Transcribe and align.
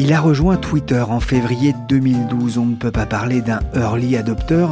Il 0.00 0.12
a 0.12 0.20
rejoint 0.20 0.56
Twitter 0.56 1.00
en 1.00 1.18
février 1.18 1.74
2012. 1.88 2.58
On 2.58 2.66
ne 2.66 2.76
peut 2.76 2.92
pas 2.92 3.04
parler 3.04 3.40
d'un 3.40 3.58
early 3.74 4.16
adopter, 4.16 4.68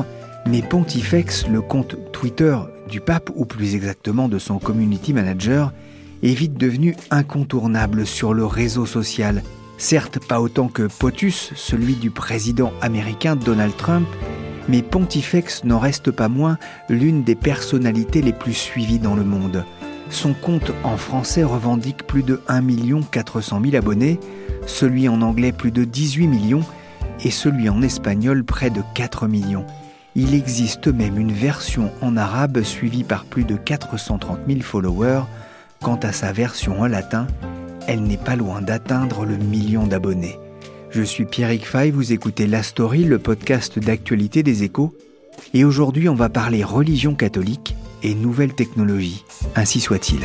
mais 0.47 0.63
Pontifex, 0.63 1.49
le 1.49 1.61
compte 1.61 1.97
Twitter 2.13 2.57
du 2.89 3.01
pape, 3.01 3.31
ou 3.35 3.45
plus 3.45 3.75
exactement 3.75 4.29
de 4.29 4.39
son 4.39 4.61
community 4.61 5.13
manager, 5.13 5.73
est 6.23 6.33
vite 6.33 6.57
devenu 6.57 6.95
incontournable 7.11 8.07
sur 8.07 8.35
le 8.35 8.47
réseau 8.47 8.87
social. 8.87 9.43
Certes, 9.79 10.21
pas 10.25 10.41
autant 10.41 10.69
que 10.69 10.87
POTUS, 10.87 11.51
celui 11.57 11.97
du 11.97 12.13
président 12.13 12.73
américain 12.81 13.35
Donald 13.35 13.77
Trump, 13.77 14.07
mais 14.69 14.81
Pontifex 14.81 15.65
n'en 15.65 15.81
reste 15.81 16.13
pas 16.13 16.29
moins 16.29 16.57
l'une 16.89 17.25
des 17.25 17.35
personnalités 17.35 18.23
les 18.23 18.33
plus 18.33 18.55
suivies 18.55 19.01
dans 19.01 19.17
le 19.17 19.25
monde. 19.25 19.65
Son 20.09 20.35
compte 20.35 20.71
en 20.85 20.97
français 20.97 21.43
revendique 21.43 22.07
plus 22.07 22.23
de 22.23 22.41
1 22.47 22.63
400 23.11 23.61
000 23.61 23.75
abonnés, 23.75 24.21
celui 24.67 25.09
en 25.09 25.23
anglais 25.23 25.53
plus 25.53 25.71
de 25.71 25.85
18 25.85 26.27
millions 26.27 26.65
et 27.25 27.31
celui 27.31 27.69
en 27.69 27.83
espagnol 27.83 28.45
près 28.45 28.71
de 28.71 28.83
4 28.95 29.27
millions. 29.29 29.65
Il 30.15 30.35
existe 30.35 30.89
même 30.89 31.19
une 31.19 31.33
version 31.33 31.91
en 32.01 32.17
arabe 32.17 32.63
suivie 32.63 33.05
par 33.05 33.25
plus 33.25 33.45
de 33.45 33.57
430 33.57 34.41
000 34.49 34.61
followers. 34.61 35.23
Quant 35.83 36.01
à 36.03 36.13
sa 36.13 36.33
version 36.33 36.81
en 36.81 36.87
latin, 36.87 37.27
elle 37.87 38.03
n'est 38.03 38.17
pas 38.17 38.37
loin 38.37 38.63
d'atteindre 38.63 39.25
le 39.25 39.37
million 39.37 39.87
d'abonnés. 39.87 40.39
Je 40.91 41.03
suis 41.03 41.27
Pierrick 41.27 41.67
Fay, 41.67 41.91
vous 41.91 42.13
écoutez 42.13 42.47
La 42.47 42.63
Story, 42.63 43.05
le 43.05 43.19
podcast 43.19 43.79
d'actualité 43.79 44.43
des 44.43 44.63
échos, 44.63 44.95
et 45.53 45.65
aujourd'hui 45.65 46.09
on 46.09 46.15
va 46.15 46.31
parler 46.31 46.65
religion 46.65 47.15
catholique 47.15 47.77
et 48.03 48.15
nouvelles 48.15 48.55
technologies. 48.55 49.25
Ainsi 49.55 49.81
soit-il. 49.81 50.21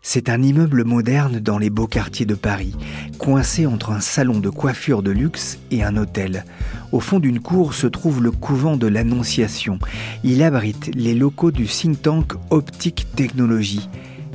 C'est 0.00 0.28
un 0.28 0.42
immeuble 0.42 0.84
moderne 0.84 1.40
dans 1.40 1.58
les 1.58 1.70
beaux 1.70 1.86
quartiers 1.86 2.24
de 2.24 2.34
Paris, 2.34 2.74
coincé 3.18 3.66
entre 3.66 3.90
un 3.90 4.00
salon 4.00 4.38
de 4.38 4.48
coiffure 4.48 5.02
de 5.02 5.10
luxe 5.10 5.58
et 5.70 5.82
un 5.82 5.96
hôtel. 5.96 6.44
Au 6.92 7.00
fond 7.00 7.18
d'une 7.18 7.40
cour 7.40 7.74
se 7.74 7.86
trouve 7.86 8.22
le 8.22 8.30
couvent 8.30 8.76
de 8.76 8.86
l'Annonciation. 8.86 9.78
Il 10.24 10.42
abrite 10.42 10.94
les 10.94 11.14
locaux 11.14 11.50
du 11.50 11.66
think 11.66 12.00
tank 12.00 12.32
Optique 12.50 13.06
Technologie. 13.16 13.88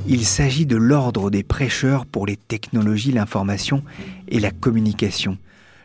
Il 0.06 0.26
s'agit 0.26 0.66
de 0.66 0.76
l'ordre 0.76 1.32
des 1.32 1.44
prêcheurs 1.44 2.06
pour 2.06 2.26
les 2.26 2.36
technologies, 2.36 3.14
l'information 3.14 3.84
et 4.28 4.40
la 4.40 4.52
communication. 4.52 5.38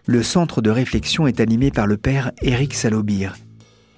Le 0.06 0.22
centre 0.22 0.60
de 0.60 0.71
réflexion 0.71 1.27
est 1.27 1.41
animé 1.41 1.71
par 1.71 1.87
le 1.87 1.97
père 1.97 2.33
Éric 2.43 2.75
Salobir. 2.75 3.37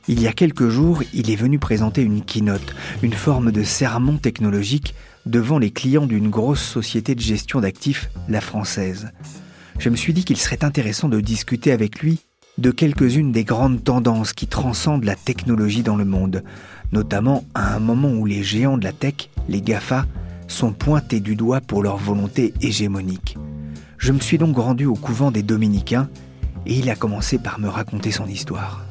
Il 0.08 0.20
y 0.20 0.26
a 0.26 0.32
quelques 0.32 0.68
jours, 0.68 1.02
il 1.14 1.30
est 1.30 1.36
venu 1.36 1.58
présenter 1.58 2.02
une 2.02 2.22
keynote, 2.22 2.74
une 3.02 3.12
forme 3.12 3.52
de 3.52 3.62
sermon 3.62 4.16
technologique 4.18 4.94
devant 5.30 5.58
les 5.58 5.70
clients 5.70 6.06
d'une 6.06 6.28
grosse 6.28 6.62
société 6.62 7.14
de 7.14 7.20
gestion 7.20 7.60
d'actifs, 7.60 8.10
la 8.28 8.41
française. 8.41 9.12
Je 9.78 9.88
me 9.88 9.96
suis 9.96 10.12
dit 10.12 10.24
qu'il 10.24 10.36
serait 10.36 10.64
intéressant 10.64 11.08
de 11.08 11.20
discuter 11.20 11.72
avec 11.72 12.00
lui 12.00 12.18
de 12.58 12.70
quelques-unes 12.70 13.32
des 13.32 13.44
grandes 13.44 13.82
tendances 13.82 14.32
qui 14.32 14.46
transcendent 14.46 15.04
la 15.04 15.14
technologie 15.14 15.82
dans 15.82 15.96
le 15.96 16.04
monde, 16.04 16.42
notamment 16.92 17.44
à 17.54 17.74
un 17.74 17.78
moment 17.78 18.10
où 18.10 18.26
les 18.26 18.42
géants 18.42 18.76
de 18.76 18.84
la 18.84 18.92
tech, 18.92 19.30
les 19.48 19.62
GAFA, 19.62 20.04
sont 20.48 20.72
pointés 20.72 21.20
du 21.20 21.36
doigt 21.36 21.60
pour 21.60 21.82
leur 21.82 21.97
volonté 21.97 22.52
hégémonique. 22.60 23.38
Je 23.98 24.12
me 24.12 24.18
suis 24.18 24.36
donc 24.36 24.58
rendu 24.58 24.84
au 24.84 24.94
couvent 24.94 25.30
des 25.30 25.44
dominicains 25.44 26.10
et 26.66 26.74
il 26.74 26.91
a 26.91 26.97
commencé 26.97 27.38
par 27.38 27.60
me 27.60 27.68
raconter 27.68 28.10
son 28.10 28.26
histoire. 28.26 28.89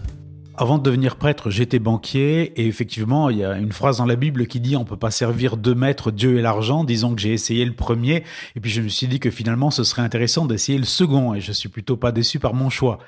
Avant 0.62 0.78
de 0.78 0.84
devenir 0.84 1.16
prêtre, 1.16 1.50
j'étais 1.50 1.80
banquier 1.80 2.52
et 2.60 2.68
effectivement, 2.68 3.30
il 3.30 3.38
y 3.38 3.46
a 3.46 3.58
une 3.58 3.72
phrase 3.72 4.00
dans 4.00 4.06
la 4.06 4.18
Bible 4.18 4.46
qui 4.46 4.60
dit 4.60 4.76
on 4.76 4.84
peut 4.84 4.98
pas 4.98 5.10
servir 5.10 5.56
deux 5.56 5.74
maîtres, 5.74 6.12
Dieu 6.12 6.38
et 6.38 6.42
l'argent. 6.42 6.84
Disons 6.84 7.16
que 7.16 7.22
j'ai 7.22 7.32
essayé 7.32 7.64
le 7.64 7.72
premier 7.72 8.26
et 8.58 8.60
puis 8.60 8.70
je 8.70 8.82
me 8.82 8.90
suis 8.90 9.08
dit 9.08 9.22
que 9.22 9.30
finalement 9.30 9.72
ce 9.72 9.86
serait 9.86 10.02
intéressant 10.02 10.48
d'essayer 10.48 10.78
le 10.78 10.84
second 10.84 11.34
et 11.34 11.40
je 11.40 11.54
suis 11.54 11.70
plutôt 11.70 11.96
pas 11.96 12.12
déçu 12.12 12.40
par 12.40 12.54
mon 12.54 12.70
choix. 12.70 13.00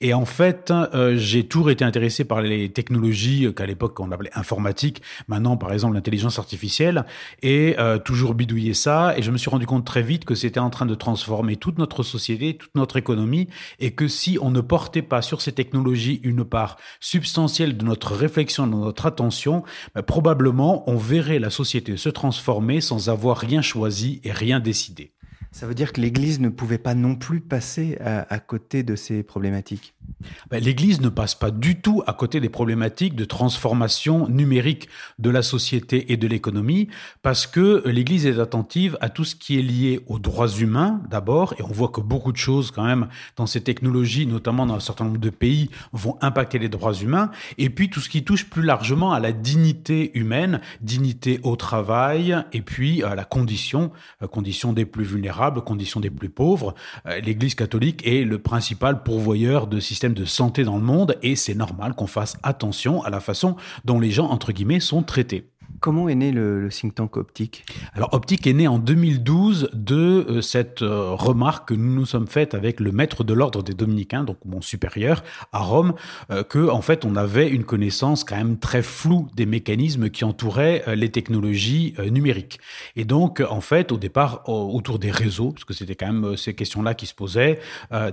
Et 0.00 0.14
en 0.14 0.24
fait, 0.24 0.70
euh, 0.70 1.16
j'ai 1.16 1.42
toujours 1.42 1.72
été 1.72 1.84
intéressé 1.84 2.22
par 2.22 2.42
les 2.42 2.68
technologies 2.68 3.52
qu'à 3.56 3.66
l'époque 3.66 3.98
on 3.98 4.12
appelait 4.12 4.30
informatique, 4.34 5.02
maintenant 5.26 5.56
par 5.56 5.72
exemple 5.72 5.94
l'intelligence 5.94 6.38
artificielle 6.38 7.06
et 7.42 7.74
euh, 7.80 7.98
toujours 7.98 8.34
bidouiller 8.34 8.72
ça 8.72 9.18
et 9.18 9.22
je 9.22 9.32
me 9.32 9.36
suis 9.36 9.50
rendu 9.50 9.66
compte 9.66 9.84
très 9.84 10.02
vite 10.02 10.24
que 10.24 10.36
c'était 10.36 10.60
en 10.60 10.70
train 10.70 10.86
de 10.86 10.94
transformer 10.94 11.56
toute 11.56 11.76
notre 11.76 12.04
société, 12.04 12.56
toute 12.56 12.76
notre 12.76 12.96
économie 12.96 13.48
et 13.80 13.90
que 13.90 14.06
si 14.06 14.38
on 14.40 14.52
ne 14.52 14.60
portait 14.60 15.02
pas 15.02 15.22
sur 15.22 15.40
ces 15.40 15.50
technologies 15.50 16.20
une 16.22 16.44
part 16.44 16.76
substantielle 17.00 17.76
de 17.76 17.84
notre 17.84 18.14
réflexion, 18.14 18.66
de 18.66 18.76
notre 18.76 19.06
attention, 19.06 19.64
ben, 19.94 20.02
probablement 20.02 20.88
on 20.88 20.96
verrait 20.96 21.38
la 21.38 21.50
société 21.50 21.96
se 21.96 22.08
transformer 22.08 22.80
sans 22.80 23.08
avoir 23.08 23.38
rien 23.38 23.62
choisi 23.62 24.20
et 24.22 24.32
rien 24.32 24.60
décidé. 24.60 25.12
Ça 25.52 25.66
veut 25.66 25.74
dire 25.74 25.92
que 25.92 26.00
l'Église 26.00 26.38
ne 26.38 26.48
pouvait 26.48 26.78
pas 26.78 26.94
non 26.94 27.16
plus 27.16 27.40
passer 27.40 27.98
à, 28.00 28.38
côté 28.38 28.84
de 28.84 28.94
ces 28.94 29.24
problématiques? 29.24 29.94
L'Église 30.50 31.00
ne 31.00 31.08
passe 31.08 31.34
pas 31.34 31.50
du 31.50 31.80
tout 31.80 32.02
à 32.06 32.12
côté 32.12 32.40
des 32.40 32.48
problématiques 32.48 33.14
de 33.14 33.24
transformation 33.24 34.28
numérique 34.28 34.88
de 35.18 35.30
la 35.30 35.42
société 35.42 36.12
et 36.12 36.16
de 36.16 36.26
l'économie, 36.26 36.88
parce 37.22 37.46
que 37.46 37.82
l'Église 37.86 38.26
est 38.26 38.38
attentive 38.38 38.98
à 39.00 39.08
tout 39.08 39.24
ce 39.24 39.34
qui 39.34 39.58
est 39.58 39.62
lié 39.62 40.00
aux 40.06 40.18
droits 40.18 40.48
humains 40.48 41.00
d'abord, 41.08 41.54
et 41.58 41.62
on 41.62 41.72
voit 41.72 41.88
que 41.88 42.00
beaucoup 42.00 42.32
de 42.32 42.36
choses 42.36 42.70
quand 42.70 42.84
même 42.84 43.08
dans 43.36 43.46
ces 43.46 43.62
technologies, 43.62 44.26
notamment 44.26 44.66
dans 44.66 44.74
un 44.74 44.80
certain 44.80 45.04
nombre 45.04 45.18
de 45.18 45.30
pays, 45.30 45.70
vont 45.92 46.16
impacter 46.20 46.58
les 46.58 46.68
droits 46.68 46.94
humains, 46.94 47.30
et 47.58 47.70
puis 47.70 47.90
tout 47.90 48.00
ce 48.00 48.08
qui 48.08 48.24
touche 48.24 48.48
plus 48.48 48.62
largement 48.62 49.12
à 49.12 49.20
la 49.20 49.32
dignité 49.32 50.10
humaine, 50.18 50.60
dignité 50.80 51.40
au 51.42 51.56
travail, 51.56 52.36
et 52.52 52.62
puis 52.62 53.02
à 53.02 53.14
la 53.14 53.24
condition, 53.24 53.92
la 54.20 54.28
condition 54.28 54.72
des 54.72 54.84
plus 54.84 55.04
vulnérables 55.04 55.62
conditions 55.62 56.00
des 56.00 56.10
plus 56.10 56.28
pauvres, 56.28 56.74
euh, 57.06 57.20
l'Église 57.20 57.54
catholique 57.54 58.06
est 58.06 58.24
le 58.24 58.38
principal 58.38 59.02
pourvoyeur 59.02 59.66
de 59.66 59.78
systèmes 59.80 59.99
de 60.08 60.24
santé 60.24 60.64
dans 60.64 60.76
le 60.76 60.82
monde 60.82 61.16
et 61.22 61.36
c'est 61.36 61.54
normal 61.54 61.94
qu'on 61.94 62.06
fasse 62.06 62.36
attention 62.42 63.02
à 63.02 63.10
la 63.10 63.20
façon 63.20 63.56
dont 63.84 64.00
les 64.00 64.10
gens, 64.10 64.30
sont 64.80 65.02
traités. 65.02 65.49
Comment 65.80 66.10
est 66.10 66.14
né 66.14 66.30
le, 66.30 66.68
think 66.68 66.94
tank 66.94 67.16
Optique 67.16 67.64
Alors 67.94 68.12
Optique 68.12 68.46
est 68.46 68.52
né 68.52 68.68
en 68.68 68.78
2012 68.78 69.70
de 69.72 69.94
euh, 69.96 70.42
cette 70.42 70.82
euh, 70.82 71.12
remarque 71.12 71.70
que 71.70 71.74
nous 71.74 71.94
nous 71.94 72.04
sommes 72.04 72.26
faites 72.26 72.52
avec 72.52 72.80
le 72.80 72.92
maître 72.92 73.24
de 73.24 73.32
l'ordre 73.32 73.62
des 73.62 73.72
Dominicains, 73.72 74.22
donc 74.22 74.36
mon 74.44 74.60
supérieur 74.60 75.24
à 75.52 75.60
Rome, 75.60 75.94
euh, 76.30 76.42
que 76.42 76.68
en 76.68 76.82
fait 76.82 77.06
on 77.06 77.16
avait 77.16 77.48
une 77.48 77.64
connaissance 77.64 78.24
quand 78.24 78.36
même 78.36 78.58
très 78.58 78.82
floue 78.82 79.28
des 79.34 79.46
mécanismes 79.46 80.10
qui 80.10 80.26
entouraient 80.26 80.84
les 80.94 81.10
technologies 81.10 81.94
numériques. 82.10 82.60
Et 82.94 83.06
donc 83.06 83.42
en 83.48 83.62
fait 83.62 83.90
au 83.90 83.96
départ 83.96 84.46
autour 84.48 84.98
des 84.98 85.10
réseaux, 85.10 85.52
parce 85.52 85.64
que 85.64 85.72
c'était 85.72 85.94
quand 85.94 86.12
même 86.12 86.36
ces 86.36 86.52
questions-là 86.52 86.92
qui 86.92 87.06
se 87.06 87.14
posaient. 87.14 87.58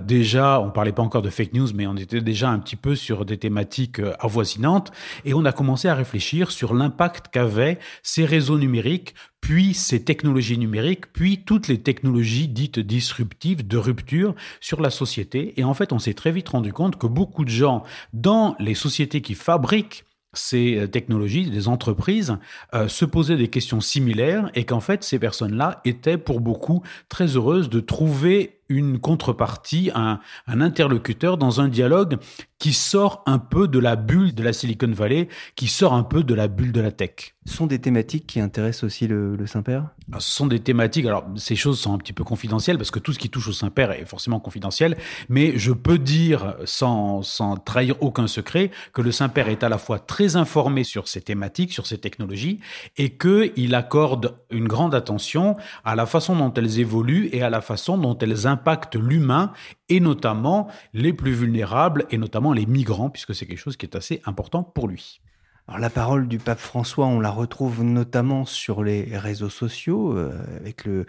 déjà 0.02 0.60
on 0.60 0.70
parlait 0.70 0.92
pas 0.92 1.02
encore 1.02 1.22
de 1.22 1.30
fake 1.30 1.52
news, 1.52 1.68
mais 1.74 1.86
on 1.86 1.96
était 1.96 2.22
déjà 2.22 2.48
un 2.48 2.58
petit 2.60 2.76
peu 2.76 2.94
sur 2.94 3.26
des 3.26 3.36
thématiques 3.36 4.00
avoisinantes, 4.20 4.90
et 5.26 5.34
on 5.34 5.44
a 5.44 5.52
commencé 5.52 5.88
à 5.88 5.94
réfléchir 5.94 6.50
sur 6.50 6.72
l'impact 6.72 7.28
qu'avait 7.30 7.57
ces 8.02 8.24
réseaux 8.24 8.58
numériques, 8.58 9.14
puis 9.40 9.74
ces 9.74 10.04
technologies 10.04 10.58
numériques, 10.58 11.12
puis 11.12 11.44
toutes 11.44 11.68
les 11.68 11.80
technologies 11.80 12.48
dites 12.48 12.78
disruptives 12.78 13.66
de 13.66 13.76
rupture 13.76 14.34
sur 14.60 14.80
la 14.80 14.90
société. 14.90 15.54
Et 15.58 15.64
en 15.64 15.74
fait, 15.74 15.92
on 15.92 15.98
s'est 15.98 16.14
très 16.14 16.32
vite 16.32 16.48
rendu 16.48 16.72
compte 16.72 16.98
que 16.98 17.06
beaucoup 17.06 17.44
de 17.44 17.50
gens 17.50 17.84
dans 18.12 18.56
les 18.58 18.74
sociétés 18.74 19.20
qui 19.20 19.34
fabriquent 19.34 20.04
ces 20.34 20.76
euh, 20.76 20.86
technologies, 20.86 21.48
des 21.48 21.68
entreprises, 21.68 22.36
euh, 22.74 22.88
se 22.88 23.04
posaient 23.04 23.36
des 23.36 23.48
questions 23.48 23.80
similaires 23.80 24.50
et 24.54 24.64
qu'en 24.64 24.80
fait, 24.80 25.02
ces 25.02 25.18
personnes-là 25.18 25.80
étaient 25.84 26.18
pour 26.18 26.40
beaucoup 26.40 26.82
très 27.08 27.36
heureuses 27.36 27.70
de 27.70 27.80
trouver 27.80 28.57
une 28.68 28.98
contrepartie, 28.98 29.90
un, 29.94 30.20
un, 30.46 30.60
interlocuteur 30.60 31.38
dans 31.38 31.60
un 31.60 31.68
dialogue 31.68 32.18
qui 32.58 32.72
sort 32.72 33.22
un 33.26 33.38
peu 33.38 33.68
de 33.68 33.78
la 33.78 33.96
bulle 33.96 34.34
de 34.34 34.42
la 34.42 34.52
Silicon 34.52 34.90
Valley, 34.90 35.28
qui 35.54 35.68
sort 35.68 35.94
un 35.94 36.02
peu 36.02 36.24
de 36.24 36.34
la 36.34 36.48
bulle 36.48 36.72
de 36.72 36.80
la 36.80 36.90
tech. 36.90 37.34
Ce 37.46 37.54
sont 37.54 37.66
des 37.66 37.78
thématiques 37.78 38.26
qui 38.26 38.40
intéressent 38.40 38.84
aussi 38.84 39.06
le, 39.06 39.36
le 39.36 39.46
Saint-Père? 39.46 39.88
Ce 40.18 40.30
sont 40.30 40.46
des 40.46 40.58
thématiques, 40.58 41.06
alors 41.06 41.24
ces 41.36 41.56
choses 41.56 41.78
sont 41.78 41.94
un 41.94 41.98
petit 41.98 42.12
peu 42.12 42.24
confidentielles, 42.24 42.76
parce 42.76 42.90
que 42.90 42.98
tout 42.98 43.12
ce 43.12 43.18
qui 43.18 43.30
touche 43.30 43.48
au 43.48 43.52
Saint-Père 43.52 43.92
est 43.92 44.04
forcément 44.04 44.40
confidentiel, 44.40 44.98
mais 45.28 45.56
je 45.56 45.72
peux 45.72 45.98
dire, 45.98 46.56
sans, 46.64 47.22
sans 47.22 47.56
trahir 47.56 47.94
aucun 48.02 48.26
secret, 48.26 48.70
que 48.92 49.02
le 49.02 49.12
Saint-Père 49.12 49.48
est 49.48 49.62
à 49.62 49.68
la 49.68 49.78
fois 49.78 49.98
très 49.98 50.36
informé 50.36 50.84
sur 50.84 51.08
ces 51.08 51.20
thématiques, 51.20 51.72
sur 51.72 51.86
ces 51.86 51.98
technologies, 51.98 52.60
et 52.96 53.16
qu'il 53.16 53.74
accorde 53.74 54.34
une 54.50 54.66
grande 54.66 54.94
attention 54.94 55.56
à 55.84 55.94
la 55.94 56.06
façon 56.06 56.36
dont 56.36 56.52
elles 56.52 56.80
évoluent 56.80 57.30
et 57.32 57.42
à 57.42 57.50
la 57.50 57.60
façon 57.60 57.96
dont 57.96 58.18
elles 58.18 58.46
impactent 58.46 58.57
l'humain 58.98 59.52
et 59.88 60.00
notamment 60.00 60.68
les 60.92 61.12
plus 61.12 61.32
vulnérables 61.32 62.06
et 62.10 62.18
notamment 62.18 62.52
les 62.52 62.66
migrants, 62.66 63.10
puisque 63.10 63.34
c'est 63.34 63.46
quelque 63.46 63.58
chose 63.58 63.76
qui 63.76 63.86
est 63.86 63.96
assez 63.96 64.22
important 64.24 64.62
pour 64.62 64.88
lui. 64.88 65.20
Alors, 65.68 65.80
la 65.80 65.90
parole 65.90 66.28
du 66.28 66.38
pape 66.38 66.60
François, 66.60 67.04
on 67.04 67.20
la 67.20 67.28
retrouve 67.28 67.84
notamment 67.84 68.46
sur 68.46 68.82
les 68.82 69.18
réseaux 69.18 69.50
sociaux 69.50 70.16
euh, 70.16 70.32
avec 70.56 70.86
le 70.86 71.04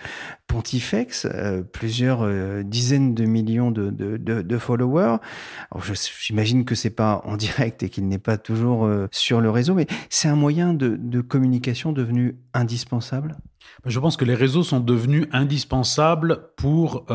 Pontifex, 0.48 1.26
euh, 1.34 1.62
plusieurs 1.62 2.24
euh, 2.24 2.62
dizaines 2.62 3.16
de 3.16 3.24
millions 3.24 3.72
de, 3.72 3.90
de, 3.90 4.18
de, 4.18 4.42
de 4.42 4.58
followers. 4.58 5.16
J'imagine 6.20 6.66
que 6.66 6.76
c'est 6.76 6.90
pas 6.90 7.22
en 7.24 7.38
direct 7.38 7.84
et 7.84 7.90
qu'il 7.90 8.10
n'est 8.10 8.20
pas 8.20 8.38
toujours 8.38 8.90
sur 9.12 9.40
le 9.40 9.50
réseau, 9.50 9.76
mais 9.76 9.88
c'est 10.10 10.28
un 10.28 10.36
moyen 10.36 10.74
de, 10.74 11.22
communication 11.22 11.94
devenu 11.94 12.38
indispensable? 12.54 13.38
Je 13.86 14.00
pense 14.00 14.18
que 14.18 14.26
les 14.26 14.36
réseaux 14.36 14.64
sont 14.64 14.82
devenus 14.82 15.28
indispensables 15.32 16.50
pour 16.58 17.06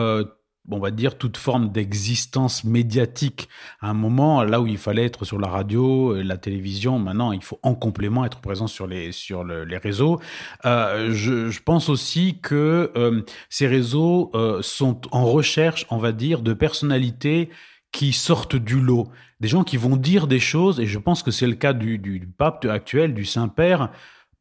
on 0.70 0.78
va 0.78 0.90
dire, 0.90 1.18
toute 1.18 1.36
forme 1.36 1.70
d'existence 1.70 2.64
médiatique. 2.64 3.48
À 3.80 3.90
un 3.90 3.94
moment, 3.94 4.42
là 4.44 4.60
où 4.60 4.66
il 4.66 4.78
fallait 4.78 5.04
être 5.04 5.24
sur 5.24 5.38
la 5.38 5.48
radio, 5.48 6.14
la 6.22 6.36
télévision, 6.38 6.98
maintenant, 6.98 7.32
il 7.32 7.42
faut 7.42 7.58
en 7.62 7.74
complément 7.74 8.24
être 8.24 8.40
présent 8.40 8.66
sur 8.66 8.86
les, 8.86 9.12
sur 9.12 9.44
les 9.44 9.76
réseaux. 9.76 10.20
Euh, 10.64 11.10
je, 11.12 11.60
pense 11.60 11.88
aussi 11.88 12.38
que 12.42 12.92
euh, 12.96 13.22
ces 13.48 13.66
réseaux 13.66 14.30
euh, 14.34 14.62
sont 14.62 15.00
en 15.12 15.24
recherche, 15.24 15.86
on 15.90 15.98
va 15.98 16.12
dire, 16.12 16.40
de 16.40 16.54
personnalités 16.54 17.50
qui 17.92 18.12
sortent 18.12 18.56
du 18.56 18.80
lot. 18.80 19.08
Des 19.40 19.48
gens 19.48 19.64
qui 19.64 19.76
vont 19.76 19.96
dire 19.96 20.26
des 20.26 20.40
choses, 20.40 20.80
et 20.80 20.86
je 20.86 20.98
pense 20.98 21.22
que 21.22 21.30
c'est 21.30 21.46
le 21.46 21.54
cas 21.54 21.72
du 21.72 22.28
pape 22.36 22.64
actuel, 22.64 23.14
du 23.14 23.24
Saint-Père, 23.24 23.90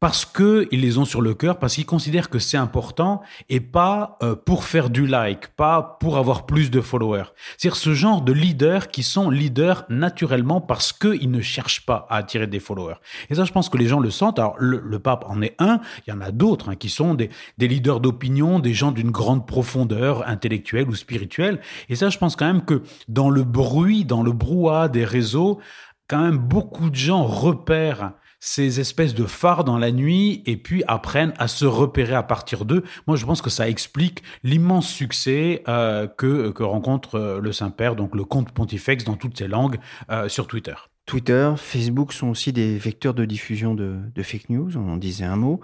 parce 0.00 0.24
qu'ils 0.24 0.68
les 0.80 0.98
ont 0.98 1.04
sur 1.04 1.22
le 1.22 1.34
cœur, 1.34 1.58
parce 1.58 1.74
qu'ils 1.74 1.86
considèrent 1.86 2.30
que 2.30 2.38
c'est 2.38 2.56
important 2.56 3.22
et 3.48 3.60
pas 3.60 4.18
euh, 4.22 4.34
pour 4.34 4.64
faire 4.64 4.90
du 4.90 5.06
like, 5.06 5.48
pas 5.56 5.96
pour 6.00 6.18
avoir 6.18 6.46
plus 6.46 6.70
de 6.70 6.80
followers. 6.80 7.32
C'est-à-dire 7.56 7.76
ce 7.76 7.94
genre 7.94 8.22
de 8.22 8.32
leaders 8.32 8.88
qui 8.88 9.02
sont 9.02 9.30
leaders 9.30 9.84
naturellement 9.88 10.60
parce 10.60 10.92
qu'ils 10.92 11.30
ne 11.30 11.40
cherchent 11.40 11.86
pas 11.86 12.06
à 12.10 12.16
attirer 12.16 12.46
des 12.46 12.60
followers. 12.60 12.96
Et 13.30 13.34
ça, 13.34 13.44
je 13.44 13.52
pense 13.52 13.68
que 13.68 13.78
les 13.78 13.86
gens 13.86 14.00
le 14.00 14.10
sentent. 14.10 14.38
Alors, 14.38 14.56
le, 14.58 14.98
pape 14.98 15.24
en 15.28 15.42
est 15.42 15.54
un, 15.58 15.80
il 16.06 16.10
y 16.10 16.12
en 16.12 16.20
a 16.20 16.30
d'autres 16.30 16.70
hein, 16.70 16.76
qui 16.76 16.88
sont 16.88 17.14
des, 17.14 17.30
des 17.58 17.68
leaders 17.68 18.00
d'opinion, 18.00 18.58
des 18.58 18.74
gens 18.74 18.92
d'une 18.92 19.10
grande 19.10 19.46
profondeur 19.46 20.26
intellectuelle 20.28 20.88
ou 20.88 20.94
spirituelle. 20.94 21.60
Et 21.88 21.96
ça, 21.96 22.10
je 22.10 22.18
pense 22.18 22.36
quand 22.36 22.46
même 22.46 22.64
que 22.64 22.82
dans 23.08 23.30
le 23.30 23.44
bruit, 23.44 24.04
dans 24.04 24.22
le 24.22 24.32
brouhaha 24.32 24.88
des 24.88 25.04
réseaux, 25.04 25.60
quand 26.08 26.22
même 26.22 26.38
beaucoup 26.38 26.90
de 26.90 26.94
gens 26.94 27.24
repèrent 27.24 28.12
ces 28.44 28.78
espèces 28.78 29.14
de 29.14 29.24
phares 29.24 29.64
dans 29.64 29.78
la 29.78 29.90
nuit 29.90 30.42
et 30.44 30.58
puis 30.58 30.84
apprennent 30.86 31.32
à 31.38 31.48
se 31.48 31.64
repérer 31.64 32.14
à 32.14 32.22
partir 32.22 32.66
d'eux. 32.66 32.84
Moi, 33.06 33.16
je 33.16 33.24
pense 33.24 33.40
que 33.40 33.48
ça 33.48 33.70
explique 33.70 34.22
l'immense 34.42 34.86
succès 34.86 35.62
euh, 35.66 36.06
que, 36.06 36.50
que 36.50 36.62
rencontre 36.62 37.14
euh, 37.14 37.40
le 37.40 37.52
Saint-Père, 37.52 37.96
donc 37.96 38.14
le 38.14 38.24
compte 38.24 38.52
Pontifex 38.52 39.04
dans 39.04 39.16
toutes 39.16 39.38
ses 39.38 39.48
langues 39.48 39.78
euh, 40.10 40.28
sur 40.28 40.46
Twitter. 40.46 40.74
Twitter, 41.06 41.54
Facebook 41.56 42.12
sont 42.12 42.28
aussi 42.28 42.52
des 42.52 42.76
vecteurs 42.76 43.14
de 43.14 43.24
diffusion 43.24 43.74
de, 43.74 43.96
de, 44.14 44.22
fake 44.22 44.50
news, 44.50 44.76
on 44.76 44.92
en 44.92 44.96
disait 44.98 45.24
un 45.24 45.36
mot, 45.36 45.60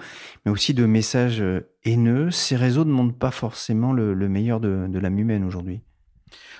mais 0.46 0.52
aussi 0.52 0.72
de 0.72 0.86
messages 0.86 1.44
haineux. 1.84 2.30
Ces 2.30 2.56
réseaux 2.56 2.86
ne 2.86 2.92
montrent 2.92 3.18
pas 3.18 3.30
forcément 3.30 3.92
le, 3.92 4.14
le 4.14 4.28
meilleur 4.30 4.58
de, 4.58 4.86
de 4.88 4.98
l'âme 4.98 5.18
humaine 5.18 5.44
aujourd'hui. 5.44 5.82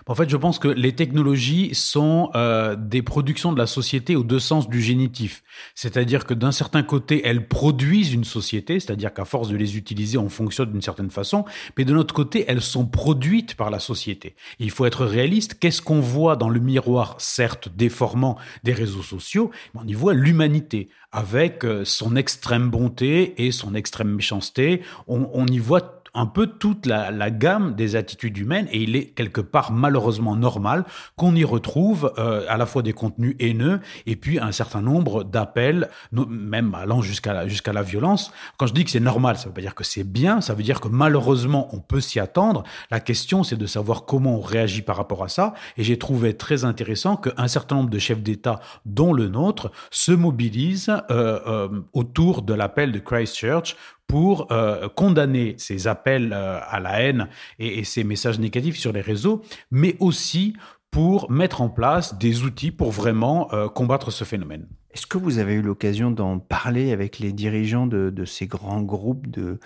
En 0.06 0.14
fait, 0.14 0.28
je 0.28 0.37
pense 0.37 0.58
que 0.58 0.69
les 0.69 0.94
technologies 0.94 1.75
sont 1.75 2.31
euh, 2.34 2.76
des 2.76 3.02
productions 3.02 3.52
de 3.52 3.58
la 3.58 3.67
société 3.67 4.17
au 4.17 4.22
deux 4.22 4.38
sens 4.38 4.69
du 4.69 4.81
génitif. 4.81 5.43
C'est-à-dire 5.75 6.25
que 6.25 6.34
d'un 6.34 6.52
certain 6.52 6.82
côté, 6.82 7.22
elles 7.25 7.46
produisent 7.46 8.12
une 8.12 8.25
société, 8.25 8.81
c'est-à-dire 8.81 9.12
qu'à 9.12 9.25
force 9.25 9.49
de 9.49 9.56
les 9.56 9.76
utiliser, 9.76 10.19
on 10.19 10.28
fonctionne 10.28 10.72
d'une 10.72 10.82
certaine 10.82 11.11
façon, 11.11 11.44
mais 11.76 11.84
de 11.84 11.93
notre 11.93 12.14
côté, 12.14 12.44
elles 12.49 12.62
sont 12.62 12.87
produites 12.87 13.55
par 13.55 13.70
la 13.70 13.78
société. 13.78 14.34
il 14.58 14.70
faut 14.70 14.87
être 14.87 15.05
réaliste. 15.05 15.58
Qu'est-ce 15.58 15.82
qu'on 15.82 16.00
voit 16.00 16.37
dans 16.37 16.49
le 16.49 16.61
miroir, 16.61 17.16
certes 17.19 17.69
déformant 17.75 18.38
des 18.64 18.73
réseaux 18.73 19.02
sociaux 19.02 19.50
On 19.75 19.87
y 19.87 19.94
voit 19.94 20.14
l'humanité 20.14 20.88
avec 21.12 21.64
euh, 21.64 21.85
son 21.85 22.16
extrême 22.16 22.71
bonté 22.71 23.44
et 23.44 23.52
son 23.52 23.75
extrême 23.75 24.14
méchanceté. 24.14 24.83
On, 25.09 25.28
on 25.33 25.47
y 25.47 25.59
voit 25.59 26.00
un 26.14 26.26
peu 26.26 26.47
toute 26.47 26.87
la, 26.87 27.31
gamme 27.31 27.75
des 27.75 27.97
attitudes 27.97 28.37
humaines 28.38 28.67
et 28.73 28.83
il 28.83 28.97
est 28.97 29.07
quelque 29.07 29.40
part 29.40 29.73
malheureusement 29.73 30.37
normal 30.37 30.85
qu'on 31.17 31.35
y 31.37 31.45
retrouve 31.45 32.12
euh, 32.19 32.45
à 32.49 32.57
la 32.57 32.67
fois 32.67 32.83
des 32.83 32.93
contenus 32.93 33.37
haineux 33.38 33.81
et 34.07 34.17
puis 34.17 34.38
un 34.38 34.52
certain 34.52 34.83
nombre 34.83 35.23
d'appels, 35.23 35.88
même 36.12 36.75
allant 36.75 37.02
jusqu'à 37.02 37.33
la, 37.33 37.49
jusqu'à 37.49 37.73
la 37.73 37.83
violence. 37.83 38.33
Quand 38.57 38.67
je 38.67 38.75
dis 38.75 38.85
que 38.85 38.90
c'est 38.90 39.00
normal, 39.00 39.37
ça 39.37 39.47
veut 39.47 39.55
pas 39.55 39.61
dire 39.61 39.75
que 39.75 39.85
c'est 39.85 40.05
bien, 40.05 40.40
ça 40.40 40.55
veut 40.55 40.62
dire 40.62 40.81
que 40.81 40.88
malheureusement 40.88 41.69
on 41.73 41.79
peut 41.79 42.00
s'y 42.00 42.19
attendre. 42.19 42.64
La 42.90 43.00
question 43.00 43.45
c'est 43.45 43.57
de 43.57 43.67
savoir 43.67 44.05
comment 44.05 44.37
on 44.37 44.40
réagit 44.40 44.83
par 44.83 44.97
rapport 44.97 45.23
à 45.23 45.29
ça 45.29 45.55
et 45.76 45.85
j'ai 45.85 45.99
trouvé 45.99 46.37
très 46.37 46.64
intéressant 46.64 47.17
qu'un 47.17 47.49
certain 47.49 47.76
nombre 47.76 47.90
de 47.90 47.99
chefs 47.99 48.23
d'État, 48.23 48.61
dont 48.87 49.12
le 49.12 49.29
nôtre, 49.29 49.71
se 49.90 50.12
mobilisent 50.12 50.90
euh, 51.11 51.40
euh, 51.47 51.69
autour 51.93 52.43
de 52.43 52.55
l'appel 52.55 52.93
de 52.93 52.99
Christchurch 52.99 53.76
pour 54.11 54.50
euh, 54.50 54.88
condamner 54.88 55.55
ces 55.57 55.87
appels 55.87 56.33
euh, 56.33 56.59
à 56.69 56.81
la 56.81 57.00
haine 57.00 57.29
et, 57.61 57.85
ces 57.85 58.02
messages 58.02 58.40
négatifs 58.40 58.76
sur 58.76 58.93
les 58.93 59.00
réseaux, 59.00 59.43
mais 59.71 59.97
aussi 60.00 60.57
pour 60.90 61.31
mettre 61.31 61.61
en 61.61 61.69
place 61.69 62.19
des 62.19 62.43
outils 62.43 62.73
pour 62.73 62.90
vraiment 62.90 63.55
euh, 63.55 63.69
combattre 63.69 64.11
ce 64.11 64.25
phénomène. 64.25 64.67
Est-ce 64.93 65.07
que 65.07 65.17
vous 65.17 65.38
avez 65.38 65.52
eu 65.52 65.62
l'occasion 65.62 66.11
d'en 66.11 66.40
parler 66.40 66.90
avec 66.90 67.21
les 67.21 67.33
dirigeants 67.33 67.87
de, 67.87 68.25
ces 68.25 68.49
grands 68.49 68.83
groupes 68.83 69.29
de, 69.31 69.61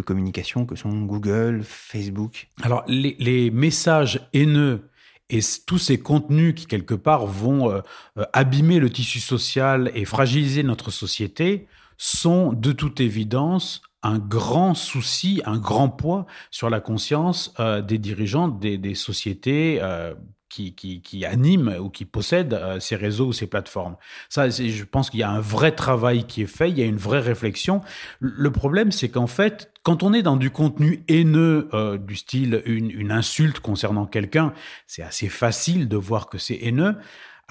communication 0.00 0.64
que 0.64 0.76
sont 0.76 1.02
Google, 1.02 1.60
Facebook? 1.62 2.48
Alors, 2.62 2.84
les, 2.88 3.50
messages 3.50 4.26
haineux 4.32 4.88
et 5.28 5.40
tous 5.66 5.76
ces 5.76 5.98
contenus 5.98 6.54
qui, 6.54 6.64
quelque 6.64 6.94
part, 6.94 7.26
vont 7.26 7.82
abîmer 8.32 8.78
le 8.78 8.88
tissu 8.88 9.20
social 9.20 9.92
et 9.94 10.06
fragiliser 10.06 10.62
notre 10.62 10.90
société 10.90 11.66
sont 11.98 12.54
de 12.54 12.72
toute 12.72 13.00
évidence 13.00 13.82
un 14.02 14.18
grand 14.18 14.74
souci, 14.74 15.42
un 15.44 15.58
grand 15.58 15.88
poids 15.88 16.26
sur 16.50 16.70
la 16.70 16.80
conscience 16.80 17.54
euh, 17.60 17.82
des 17.82 17.98
dirigeants 17.98 18.48
des, 18.48 18.78
des 18.78 18.94
sociétés 18.94 19.78
euh, 19.82 20.14
qui, 20.48 20.74
qui, 20.74 21.00
qui 21.00 21.24
animent 21.24 21.76
ou 21.80 21.90
qui 21.90 22.04
possèdent 22.04 22.58
ces 22.80 22.96
réseaux 22.96 23.28
ou 23.28 23.32
ces 23.32 23.46
plateformes. 23.46 23.96
Ça, 24.28 24.48
je 24.48 24.82
pense 24.82 25.08
qu'il 25.08 25.20
y 25.20 25.22
a 25.22 25.30
un 25.30 25.40
vrai 25.40 25.70
travail 25.72 26.26
qui 26.26 26.42
est 26.42 26.46
fait, 26.46 26.70
il 26.70 26.78
y 26.78 26.82
a 26.82 26.86
une 26.86 26.96
vraie 26.96 27.20
réflexion. 27.20 27.82
Le 28.18 28.50
problème, 28.50 28.90
c'est 28.90 29.10
qu'en 29.10 29.28
fait, 29.28 29.72
quand 29.84 30.02
on 30.02 30.12
est 30.12 30.22
dans 30.22 30.36
du 30.36 30.50
contenu 30.50 31.04
haineux 31.06 31.68
du 32.00 32.16
style 32.16 32.62
une, 32.66 32.90
une 32.90 33.12
insulte 33.12 33.60
concernant 33.60 34.06
quelqu'un, 34.06 34.52
c'est 34.88 35.02
assez 35.02 35.28
facile 35.28 35.88
de 35.88 35.96
voir 35.96 36.28
que 36.28 36.36
c'est 36.36 36.58
haineux. 36.62 36.96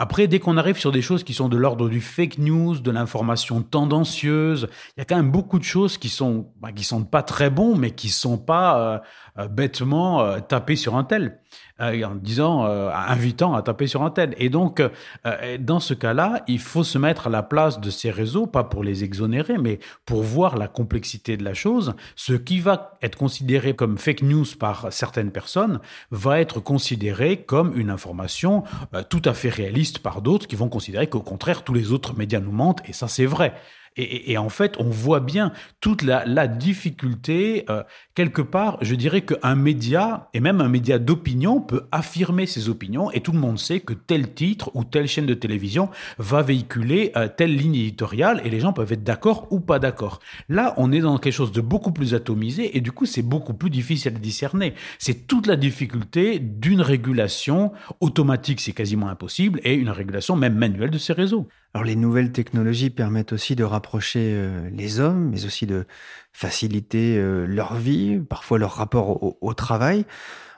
Après, 0.02 0.28
dès 0.28 0.40
qu'on 0.40 0.56
arrive 0.56 0.78
sur 0.78 0.94
des 0.94 1.02
choses 1.02 1.26
qui 1.26 1.34
sont 1.34 1.50
de 1.50 1.58
l'ordre 1.58 1.90
du 1.90 2.00
fake 2.00 2.38
news, 2.38 2.80
de 2.80 2.90
l'information 2.90 3.62
tendancieuse, 3.62 4.70
il 4.96 5.00
y 5.00 5.02
a 5.02 5.06
quand 5.06 5.18
même 5.18 5.30
beaucoup 5.30 5.60
de 5.60 5.66
choses 5.66 5.98
qui 5.98 6.08
sont 6.08 6.54
bah, 6.62 6.72
qui 6.72 6.86
sont 6.86 7.04
pas 7.04 7.22
très 7.22 7.50
bons, 7.50 7.76
mais 7.76 7.92
qui 7.92 8.08
sont 8.08 8.38
pas 8.38 8.80
euh, 8.80 9.00
euh, 9.40 9.48
bêtement 9.50 10.22
euh, 10.22 10.40
tapées 10.40 10.78
sur 10.78 10.96
un 10.96 11.04
tel. 11.04 11.42
Euh, 11.82 12.04
en 12.04 12.16
disant, 12.16 12.66
euh, 12.66 12.90
invitant 12.94 13.54
à 13.54 13.62
taper 13.62 13.88
sur 13.88 14.04
un. 14.04 14.14
Et 14.38 14.50
donc, 14.50 14.82
euh, 14.82 15.58
dans 15.60 15.80
ce 15.80 15.94
cas-là, 15.94 16.44
il 16.48 16.60
faut 16.60 16.84
se 16.84 16.98
mettre 16.98 17.28
à 17.28 17.30
la 17.30 17.42
place 17.42 17.80
de 17.80 17.90
ces 17.90 18.12
réseaux, 18.12 18.48
pas 18.48 18.66
pour 18.66 18.84
les 18.84 19.06
exonérer, 19.06 19.58
mais 19.58 19.80
pour 20.06 20.24
voir 20.24 20.58
la 20.58 20.68
complexité 20.68 21.38
de 21.38 21.44
la 21.46 21.54
chose. 21.54 21.94
Ce 22.16 22.34
qui 22.34 22.60
va 22.60 22.98
être 23.02 23.18
considéré 23.18 23.76
comme 23.76 23.98
fake 23.98 24.24
news 24.24 24.46
par 24.60 24.92
certaines 24.92 25.32
personnes 25.32 25.80
va 26.12 26.42
être 26.42 26.60
considéré 26.60 27.44
comme 27.44 27.78
une 27.78 27.90
information 27.92 28.64
tout 29.10 29.22
à 29.24 29.34
fait 29.34 29.50
réaliste 29.50 30.00
par 30.00 30.22
d'autres 30.22 30.48
qui 30.48 30.56
vont 30.56 30.70
considérer 30.70 31.08
qu'au 31.08 31.22
contraire, 31.22 31.64
tous 31.64 31.74
les 31.74 31.92
autres 31.92 32.16
médias 32.18 32.40
nous 32.40 32.52
mentent, 32.52 32.82
et 32.90 32.94
ça 32.94 33.08
c'est 33.08 33.26
vrai. 33.26 33.54
Et, 33.98 34.38
en 34.38 34.50
fait, 34.50 34.76
on 34.80 34.90
voit 34.90 35.20
bien 35.20 35.52
toute 35.82 36.04
la, 36.04 36.48
difficulté. 36.48 37.66
Euh, 37.70 37.84
quelque 38.16 38.42
part, 38.42 38.78
je 38.82 38.96
dirais 38.96 39.22
qu'un 39.22 39.56
média, 39.56 40.30
et 40.34 40.40
même 40.40 40.62
un 40.62 40.70
média 40.70 41.00
d'opinion, 41.00 41.60
peut 41.62 41.88
affirmer 41.92 42.46
ses 42.46 42.70
opinions, 42.70 43.12
et 43.12 43.22
tout 43.22 43.32
le 43.32 43.40
monde 43.40 43.60
sait 43.60 43.82
que 43.82 43.94
tel 43.94 44.34
titre 44.34 44.72
ou 44.74 44.84
telle 44.84 45.08
chaîne 45.08 45.26
de 45.26 45.34
télévision 45.34 45.90
va 46.18 46.42
véhiculer 46.42 47.12
euh, 47.16 47.28
telle 47.28 47.56
ligne 47.56 47.76
éditoriale, 47.76 48.42
et 48.46 48.50
les 48.50 48.60
gens 48.60 48.74
peuvent 48.74 48.92
être 48.92 49.04
d'accord 49.04 49.48
ou 49.52 49.60
pas 49.60 49.80
d'accord. 49.80 50.20
Là, 50.48 50.74
on 50.78 50.92
est 50.92 51.00
dans 51.00 51.18
quelque 51.18 51.34
chose 51.34 51.52
de 51.52 51.62
beaucoup 51.62 51.92
plus 51.92 52.14
atomisé, 52.14 52.78
et 52.78 52.82
du 52.82 52.92
coup, 52.92 53.06
c'est 53.06 53.22
beaucoup 53.22 53.54
plus 53.54 53.70
difficile 53.70 54.16
à 54.16 54.20
discerner. 54.20 54.74
C'est 54.98 55.28
toute 55.28 55.48
la 55.48 55.56
difficulté 55.56 56.40
d'une 56.40 56.82
régulation 56.82 57.72
automatique, 58.00 58.62
c'est 58.62 58.74
quasiment 58.74 59.10
impossible, 59.10 59.60
et 59.64 59.74
une 59.74 59.90
régulation 59.90 60.36
même 60.36 60.56
manuelle 60.56 60.92
de 60.92 60.98
ces 60.98 61.14
réseaux. 61.14 61.48
Alors 61.74 61.86
les 61.86 61.96
nouvelles 61.96 62.32
technologies 62.32 62.90
permettent 62.90 63.34
aussi 63.34 63.56
de 63.56 63.64
rapprocher 63.64 64.32
euh, 64.34 64.70
les 64.72 65.00
hommes, 65.00 65.30
mais 65.30 65.46
aussi 65.46 65.68
de 65.68 65.86
faciliter 66.34 67.18
euh, 67.18 67.46
leur 67.46 67.76
vie, 67.76 68.18
parfois 68.18 68.58
leur 68.58 68.72
rapport 68.72 69.38
au, 69.44 69.54
travail. 69.54 70.06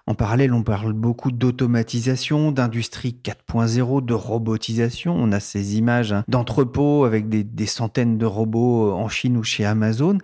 En 0.07 0.15
parallèle, 0.15 0.53
on 0.53 0.63
parle 0.63 0.93
beaucoup 0.93 1.31
d'automatisation, 1.31 2.51
d'industrie 2.51 3.19
4.0, 3.23 4.03
de 4.03 4.13
robotisation. 4.13 5.13
On 5.15 5.31
a 5.33 5.41
ces 5.41 5.77
images 5.77 6.13
hein, 6.13 6.23
d'entrepôts 6.29 7.03
avec 7.03 7.27
des, 7.27 7.65
centaines 7.65 8.17
de 8.17 8.25
robots 8.25 8.89
euh, 8.89 8.93
en 8.93 9.09
Chine 9.09 9.35
ou 9.35 9.43
chez 9.43 9.65
Amazon. 9.65 10.17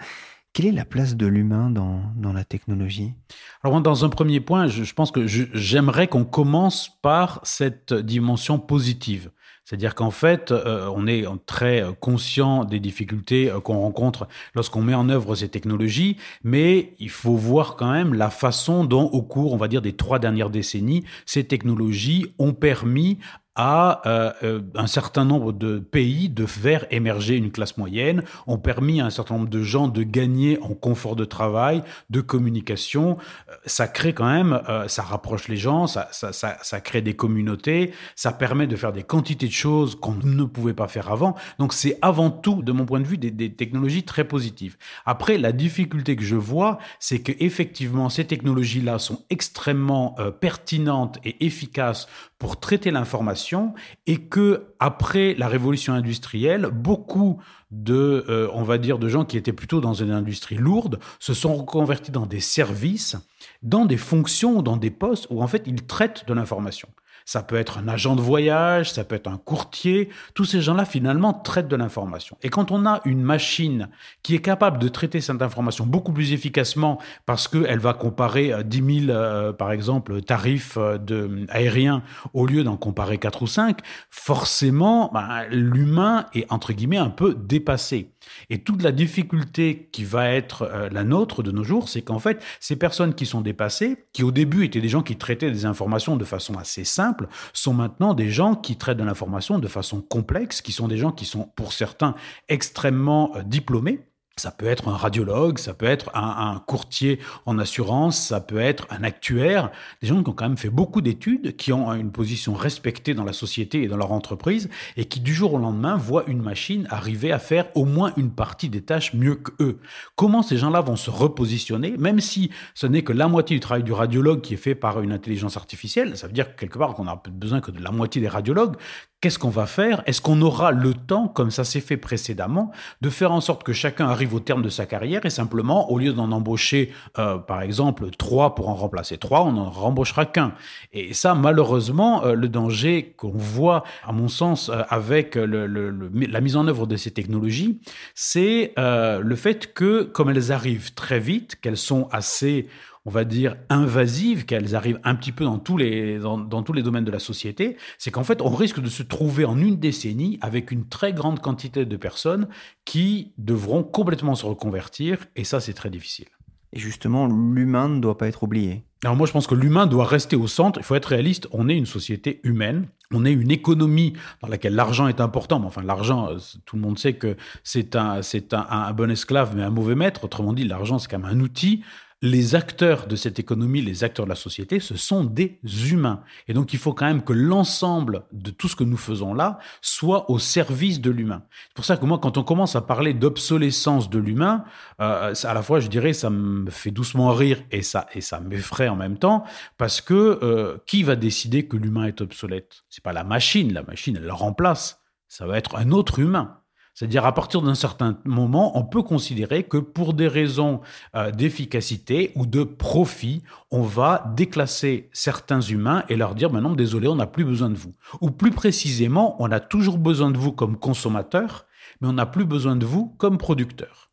Quelle 0.53 0.67
est 0.67 0.71
la 0.71 0.85
place 0.85 1.15
de 1.15 1.27
l'humain 1.27 1.69
dans, 1.69 2.33
la 2.33 2.43
technologie? 2.43 3.13
Alors, 3.61 3.79
dans 3.81 4.05
un 4.05 4.09
premier 4.09 4.39
point, 4.39 4.67
je 4.67 4.91
pense 4.93 5.11
que 5.11 5.27
j'aimerais 5.27 6.07
qu'on 6.07 6.25
commence 6.25 6.89
par 7.01 7.41
cette 7.43 7.93
dimension 7.93 8.57
positive. 8.57 9.29
C'est-à-dire 9.67 9.95
qu'en 9.95 10.11
fait, 10.11 10.53
euh, 10.53 10.89
on 10.95 11.07
est 11.07 11.25
très 11.45 11.83
conscient 11.99 12.63
des 12.63 12.79
difficultés 12.79 13.51
euh, 13.51 13.59
qu'on 13.59 13.81
rencontre 13.81 14.29
lorsqu'on 14.55 14.81
met 14.81 14.93
en 14.93 15.09
œuvre 15.09 15.35
ces 15.35 15.49
technologies, 15.49 16.15
mais 16.41 16.93
il 16.99 17.09
faut 17.09 17.35
voir 17.35 17.75
quand 17.75 17.91
même 17.91 18.13
la 18.13 18.29
façon 18.29 18.85
dont, 18.85 19.03
au 19.07 19.21
cours, 19.21 19.51
on 19.51 19.57
va 19.57 19.67
dire, 19.67 19.81
des 19.81 19.91
trois 19.91 20.19
dernières 20.19 20.51
décennies, 20.51 21.03
ces 21.25 21.43
technologies 21.43 22.33
ont 22.39 22.53
permis 22.53 23.19
à 23.57 24.01
euh, 24.05 24.31
euh, 24.43 24.61
un 24.75 24.85
certain 24.85 25.25
nombre 25.25 25.51
de 25.51 25.79
pays 25.79 26.29
de 26.29 26.45
faire 26.45 26.85
émerger 26.91 27.35
une 27.35 27.51
classe 27.51 27.75
moyenne, 27.75 28.23
ont 28.45 28.59
permis 28.59 29.01
à 29.01 29.05
un 29.07 29.09
certain 29.09 29.35
nombre 29.35 29.49
de 29.49 29.63
gens 29.63 29.87
de 29.87 30.03
gagner 30.03 30.59
en 30.61 30.75
confort 30.75 31.15
de 31.15 31.25
travail, 31.25 31.83
de 32.11 32.21
communication. 32.21 33.17
Euh, 33.49 33.53
ça 33.65 33.87
crée 33.87 34.13
quand 34.13 34.27
même, 34.27 34.61
ça 34.87 35.01
rapproche 35.01 35.47
les 35.47 35.57
gens, 35.57 35.87
ça, 35.87 36.07
ça, 36.11 36.31
ça, 36.31 36.57
ça, 36.61 36.79
crée 36.81 37.01
des 37.01 37.15
communautés, 37.15 37.91
ça 38.15 38.31
permet 38.31 38.67
de 38.67 38.75
faire 38.75 38.93
des 38.93 39.03
quantités 39.03 39.47
de 39.47 39.51
choses 39.51 39.95
qu'on 39.95 40.15
ne 40.23 40.43
pouvait 40.43 40.75
pas 40.75 40.87
faire 40.87 41.11
avant. 41.11 41.35
Donc 41.57 41.73
c'est 41.73 41.97
avant 42.03 42.29
tout, 42.29 42.61
de 42.61 42.71
mon 42.71 42.85
point 42.85 42.99
de 42.99 43.07
vue, 43.07 43.17
des, 43.17 43.31
des 43.31 43.51
technologies 43.51 44.03
très 44.03 44.25
positives. 44.25 44.77
Après, 45.05 45.37
la 45.39 45.51
difficulté 45.51 46.15
que 46.15 46.23
je 46.23 46.35
vois, 46.35 46.77
c'est 46.99 47.19
que 47.19 47.31
effectivement 47.39 48.09
ces 48.09 48.25
technologies-là 48.25 48.99
sont 48.99 49.25
extrêmement 49.31 50.15
pertinentes 50.39 51.17
et 51.23 51.45
efficaces 51.45 52.07
pour 52.39 52.59
traiter 52.59 52.91
l'information 52.91 53.73
et 54.05 54.17
que 54.17 54.73
après 54.79 55.33
la 55.35 55.47
révolution 55.47 55.93
industrielle, 55.93 56.69
beaucoup 56.71 57.41
de, 57.71 58.25
euh, 58.29 58.49
on 58.53 58.63
va 58.63 58.77
dire, 58.77 58.99
de 58.99 59.09
gens 59.09 59.25
qui 59.25 59.37
étaient 59.37 59.53
plutôt 59.53 59.81
dans 59.81 59.93
une 59.93 60.11
industrie 60.11 60.55
lourde 60.55 60.99
se 61.19 61.33
sont 61.33 61.55
reconvertis 61.55 62.11
dans 62.11 62.25
des 62.25 62.39
services, 62.39 63.15
dans 63.63 63.85
des 63.85 63.97
fonctions, 63.97 64.61
dans 64.61 64.77
des 64.77 64.91
postes 64.91 65.27
où 65.29 65.41
en 65.41 65.47
fait 65.47 65.63
ils 65.65 65.83
traitent 65.83 66.25
de 66.27 66.33
l'information 66.33 66.87
ça 67.27 67.43
peut 67.43 67.57
être 67.57 67.77
un 67.77 67.89
agent 67.89 68.15
de 68.15 68.21
voyage, 68.21 68.93
ça 68.93 69.03
peut 69.03 69.13
être 69.13 69.27
un 69.27 69.37
courtier. 69.37 70.07
Tous 70.33 70.45
ces 70.45 70.61
gens-là, 70.61 70.85
finalement, 70.85 71.33
traitent 71.33 71.67
de 71.67 71.75
l'information. 71.75 72.37
Et 72.41 72.47
quand 72.47 72.71
on 72.71 72.85
a 72.85 73.01
une 73.03 73.21
machine 73.21 73.89
qui 74.23 74.33
est 74.33 74.41
capable 74.41 74.79
de 74.79 74.87
traiter 74.87 75.19
cette 75.19 75.41
information 75.41 75.85
beaucoup 75.85 76.13
plus 76.13 76.31
efficacement 76.31 76.99
parce 77.25 77.49
qu'elle 77.49 77.79
va 77.79 77.93
comparer 77.93 78.53
10 78.63 78.79
euh, 78.79 79.05
000, 79.07 79.09
euh, 79.09 79.51
par 79.51 79.73
exemple, 79.73 80.21
tarifs 80.21 80.77
euh, 80.77 80.97
de, 80.97 81.45
aériens 81.49 82.01
au 82.33 82.45
lieu 82.45 82.63
d'en 82.63 82.77
comparer 82.77 83.17
4 83.17 83.41
ou 83.41 83.47
5, 83.47 83.79
forcément, 84.09 85.11
ben, 85.13 85.43
l'humain 85.49 86.27
est, 86.33 86.49
entre 86.49 86.71
guillemets, 86.71 86.95
un 86.95 87.09
peu 87.09 87.35
dépassé. 87.35 88.09
Et 88.49 88.59
toute 88.59 88.81
la 88.81 88.91
difficulté 88.91 89.89
qui 89.91 90.03
va 90.03 90.29
être 90.29 90.69
la 90.91 91.03
nôtre 91.03 91.43
de 91.43 91.51
nos 91.51 91.63
jours, 91.63 91.89
c'est 91.89 92.01
qu'en 92.01 92.19
fait, 92.19 92.43
ces 92.59 92.75
personnes 92.75 93.13
qui 93.13 93.25
sont 93.25 93.41
dépassées, 93.41 94.05
qui 94.13 94.23
au 94.23 94.31
début 94.31 94.65
étaient 94.65 94.81
des 94.81 94.89
gens 94.89 95.03
qui 95.03 95.17
traitaient 95.17 95.51
des 95.51 95.65
informations 95.65 96.17
de 96.17 96.25
façon 96.25 96.57
assez 96.57 96.83
simple, 96.83 97.27
sont 97.53 97.73
maintenant 97.73 98.13
des 98.13 98.29
gens 98.29 98.55
qui 98.55 98.77
traitent 98.77 98.97
de 98.97 99.03
l'information 99.03 99.59
de 99.59 99.67
façon 99.67 100.01
complexe, 100.01 100.61
qui 100.61 100.71
sont 100.71 100.87
des 100.87 100.97
gens 100.97 101.11
qui 101.11 101.25
sont 101.25 101.51
pour 101.55 101.73
certains 101.73 102.15
extrêmement 102.47 103.35
euh, 103.35 103.43
diplômés 103.43 104.01
ça 104.37 104.51
peut 104.51 104.67
être 104.67 104.87
un 104.87 104.95
radiologue, 104.95 105.57
ça 105.57 105.73
peut 105.73 105.85
être 105.85 106.11
un, 106.15 106.61
courtier 106.65 107.19
en 107.45 107.59
assurance, 107.59 108.17
ça 108.17 108.39
peut 108.39 108.59
être 108.59 108.87
un 108.89 109.03
actuaire, 109.03 109.71
des 110.01 110.07
gens 110.07 110.21
qui 110.23 110.29
ont 110.29 110.33
quand 110.33 110.47
même 110.47 110.57
fait 110.57 110.69
beaucoup 110.69 111.01
d'études, 111.01 111.55
qui 111.55 111.73
ont 111.73 111.93
une 111.93 112.11
position 112.11 112.53
respectée 112.53 113.13
dans 113.13 113.23
la 113.23 113.33
société 113.33 113.83
et 113.83 113.87
dans 113.87 113.97
leur 113.97 114.11
entreprise, 114.11 114.69
et 114.95 115.05
qui 115.05 115.19
du 115.19 115.33
jour 115.33 115.53
au 115.53 115.57
lendemain 115.57 115.97
voient 115.97 116.25
une 116.27 116.41
machine 116.41 116.87
arriver 116.89 117.31
à 117.31 117.39
faire 117.39 117.65
au 117.75 117.85
moins 117.85 118.13
une 118.17 118.31
partie 118.31 118.69
des 118.69 118.81
tâches 118.81 119.13
mieux 119.13 119.35
qu'eux. 119.35 119.79
Comment 120.15 120.43
ces 120.43 120.57
gens-là 120.57 120.81
vont 120.81 120.95
se 120.95 121.09
repositionner, 121.09 121.95
même 121.97 122.19
si 122.19 122.51
ce 122.75 122.87
n'est 122.87 123.03
que 123.03 123.13
la 123.13 123.27
moitié 123.27 123.55
du 123.55 123.59
travail 123.59 123.83
du 123.83 123.93
radiologue 123.93 124.41
qui 124.41 124.53
est 124.53 124.57
fait 124.57 124.75
par 124.75 125.01
une 125.01 125.11
intelligence 125.11 125.57
artificielle, 125.57 126.17
ça 126.17 126.27
veut 126.27 126.33
dire 126.33 126.55
quelque 126.55 126.77
part 126.77 126.93
qu'on 126.93 127.07
a 127.07 127.21
besoin 127.31 127.61
que 127.61 127.71
de 127.71 127.81
la 127.81 127.91
moitié 127.91 128.21
des 128.21 128.27
radiologues, 128.27 128.75
Qu'est-ce 129.19 129.39
qu'on 129.39 129.49
va 129.49 129.65
faire? 129.65 130.03
Est-ce 130.05 130.21
qu'on 130.21 130.39
aura 130.43 130.71
le 130.71 130.93
temps, 130.93 131.27
comme 131.27 131.49
ça 131.49 131.63
s'est 131.63 131.81
fait 131.81 131.97
précédemment, 131.97 132.71
de 133.01 133.09
faire 133.09 133.31
en 133.31 133.41
sorte 133.41 133.63
que 133.63 133.73
chacun 133.73 134.07
arrive 134.07 134.35
au 134.35 134.39
terme 134.39 134.61
de 134.61 134.69
sa 134.69 134.85
carrière 134.85 135.25
et 135.25 135.31
simplement, 135.31 135.91
au 135.91 135.97
lieu 135.97 136.13
d'en 136.13 136.31
embaucher, 136.31 136.91
euh, 137.17 137.39
par 137.39 137.63
exemple, 137.63 138.11
trois 138.11 138.53
pour 138.53 138.69
en 138.69 138.75
remplacer 138.75 139.17
trois, 139.17 139.43
on 139.43 139.53
n'en 139.53 139.71
rembauchera 139.71 140.27
qu'un? 140.27 140.53
Et 140.93 141.15
ça, 141.15 141.33
malheureusement, 141.33 142.25
euh, 142.25 142.33
le 142.33 142.47
danger 142.47 143.15
qu'on 143.17 143.31
voit, 143.31 143.83
à 144.05 144.11
mon 144.11 144.27
sens, 144.27 144.69
euh, 144.69 144.83
avec 144.87 145.33
la 145.35 146.41
mise 146.41 146.55
en 146.55 146.67
œuvre 146.67 146.85
de 146.85 146.95
ces 146.95 147.09
technologies, 147.09 147.79
c'est 148.13 148.73
le 148.77 149.35
fait 149.35 149.73
que, 149.73 150.03
comme 150.03 150.29
elles 150.29 150.51
arrivent 150.51 150.93
très 150.93 151.19
vite, 151.19 151.55
qu'elles 151.59 151.77
sont 151.77 152.07
assez 152.11 152.67
on 153.07 153.09
va 153.09 153.23
dire, 153.23 153.55
invasives, 153.69 154.45
qu'elles 154.45 154.75
arrivent 154.75 154.99
un 155.05 155.15
petit 155.15 155.31
peu 155.31 155.45
dans 155.45 155.59
tous 155.59 155.77
les, 155.77 156.19
dans, 156.19 156.61
tous 156.61 156.73
les 156.73 156.83
domaines 156.83 157.05
de 157.05 157.11
la 157.11 157.19
société, 157.19 157.77
c'est 157.97 158.11
qu'en 158.11 158.25
fait, 158.25 158.41
on 158.41 158.49
risque 158.49 158.81
de 158.81 158.89
se 158.89 159.01
trouver 159.01 159.45
en 159.45 159.57
une 159.57 159.77
décennie 159.77 160.37
avec 160.41 160.71
une 160.71 160.89
très 160.89 161.13
grande 161.13 161.39
quantité 161.39 161.85
de 161.85 161.95
personnes 161.95 162.49
qui 162.83 163.31
devront 163.37 163.81
complètement 163.81 164.35
se 164.35 164.45
reconvertir, 164.45 165.19
et 165.37 165.45
ça, 165.45 165.61
c'est 165.61 165.73
très 165.73 165.89
difficile. 165.89 166.27
Et 166.73 166.79
justement, 166.79 167.27
l'humain 167.27 167.87
ne 167.87 168.01
doit 168.01 168.17
pas 168.17 168.27
être 168.27 168.43
oublié. 168.43 168.83
Alors 169.05 169.15
moi, 169.15 169.25
je 169.25 169.31
pense 169.31 169.47
que 169.47 169.55
l'humain 169.55 169.87
doit 169.87 170.03
rester 170.03 170.35
au 170.35 170.47
centre. 170.47 170.77
Il 170.81 170.83
faut 170.83 170.95
être 170.95 171.05
réaliste. 171.05 171.47
On 171.51 171.69
est 171.69 171.77
une 171.77 171.85
société 171.85 172.41
humaine. 172.43 172.87
On 173.13 173.23
est 173.23 173.31
une 173.31 173.51
économie 173.51 174.13
dans 174.41 174.49
laquelle 174.49 174.75
l'argent 174.75 175.07
est 175.07 175.21
important. 175.21 175.61
Mais 175.61 175.67
enfin, 175.67 175.83
l'argent, 175.83 176.29
euh, 176.29 176.37
tout 176.65 176.75
le 176.75 176.81
monde 176.81 176.99
sait 176.99 177.13
que 177.13 177.37
c'est 177.63 177.95
un, 177.95 178.21
c'est 178.21 178.53
un, 178.53 178.67
un, 178.69 178.91
bon 178.91 179.09
esclave, 179.09 179.55
mais 179.55 179.63
un 179.63 179.69
mauvais 179.69 179.95
maître. 179.95 180.25
Autrement 180.25 180.51
dit, 180.51 180.65
l'argent, 180.65 180.99
c'est 180.99 181.09
quand 181.09 181.19
même 181.19 181.31
un 181.31 181.39
outil. 181.39 181.83
Les 182.23 182.55
acteurs 182.55 183.05
de 183.05 183.15
cette 183.15 183.37
économie, 183.37 183.81
les 183.81 184.03
acteurs 184.03 184.25
de 184.25 184.29
la 184.29 184.35
société, 184.35 184.79
ce 184.79 184.97
sont 184.97 185.23
des 185.23 185.59
humains. 185.91 186.23
Et 186.47 186.53
donc 186.53 186.73
il 186.73 186.79
faut 186.79 186.93
quand 186.93 187.05
même 187.05 187.23
que 187.23 187.33
l'ensemble 187.33 188.23
de 188.31 188.49
tout 188.49 188.67
ce 188.67 188.75
que 188.75 188.83
nous 188.83 188.97
faisons 188.97 189.35
là 189.35 189.59
soit 189.81 190.29
au 190.31 190.39
service 190.39 190.99
de 190.99 191.11
l'humain. 191.11 191.43
C'est 191.67 191.75
pour 191.75 191.85
ça 191.85 191.95
que 191.95 192.05
moi, 192.05 192.17
quand 192.17 192.37
on 192.37 192.43
commence 192.43 192.75
à 192.75 192.81
parler 192.81 193.13
d'obsolescence 193.13 194.09
de 194.09 194.17
l'humain, 194.17 194.63
euh, 194.99 195.33
à 195.43 195.53
la 195.53 195.61
fois, 195.61 195.79
je 195.79 195.87
dirais, 195.89 196.13
ça 196.13 196.31
me 196.31 196.71
fait 196.71 196.91
doucement 196.91 197.31
rire 197.33 197.61
et 197.69 197.83
ça, 197.83 198.07
et 198.13 198.21
ça 198.21 198.39
m'effraie 198.39 198.89
en 198.89 198.95
même 198.95 199.19
temps, 199.19 199.43
parce 199.77 200.01
que 200.01 200.39
euh, 200.41 200.77
qui 200.87 201.03
va 201.03 201.15
décider 201.15 201.67
que 201.67 201.77
l'humain 201.77 202.05
est 202.05 202.21
obsolète? 202.21 202.83
C'est 202.89 203.03
pas 203.03 203.13
la 203.13 203.23
machine, 203.23 203.73
la 203.73 203.83
machine, 203.83 204.15
elle 204.17 204.25
le 204.25 204.33
remplace. 204.33 205.01
Ça 205.27 205.45
va 205.45 205.57
être 205.57 205.75
un 205.75 205.91
autre 205.91 206.19
humain. 206.19 206.61
C'est-à-dire 206.97 207.27
à 207.27 207.31
partir 207.31 207.61
d'un 207.61 207.75
certain 207.75 208.17
moment, 208.25 208.75
on 208.75 208.83
peut 208.83 209.03
considérer 209.03 209.61
que 209.61 209.77
pour 209.77 210.15
des 210.15 210.27
raisons 210.27 210.81
euh, 211.15 211.29
d'efficacité 211.29 212.31
ou 212.33 212.47
de 212.47 212.63
profit, 212.63 213.43
on 213.69 213.83
va 213.83 214.33
déclasser 214.35 215.07
certains 215.13 215.61
humains 215.61 216.05
et 216.09 216.15
leur 216.15 216.33
dire 216.33 216.51
maintenant 216.51 216.73
désolé, 216.73 217.07
on 217.07 217.13
n'a 217.13 217.27
plus 217.27 217.45
besoin 217.45 217.69
de 217.69 217.75
vous. 217.75 217.93
Ou 218.19 218.31
plus 218.31 218.49
précisément, 218.49 219.35
on 219.37 219.51
a 219.51 219.59
toujours 219.59 219.99
besoin 219.99 220.31
de 220.31 220.39
vous 220.39 220.51
comme 220.51 220.75
consommateur, 220.75 221.67
mais 222.01 222.07
on 222.07 222.13
n'a 222.13 222.25
plus 222.25 222.45
besoin 222.45 222.75
de 222.75 222.85
vous 222.87 223.13
comme 223.19 223.37
producteur 223.37 224.06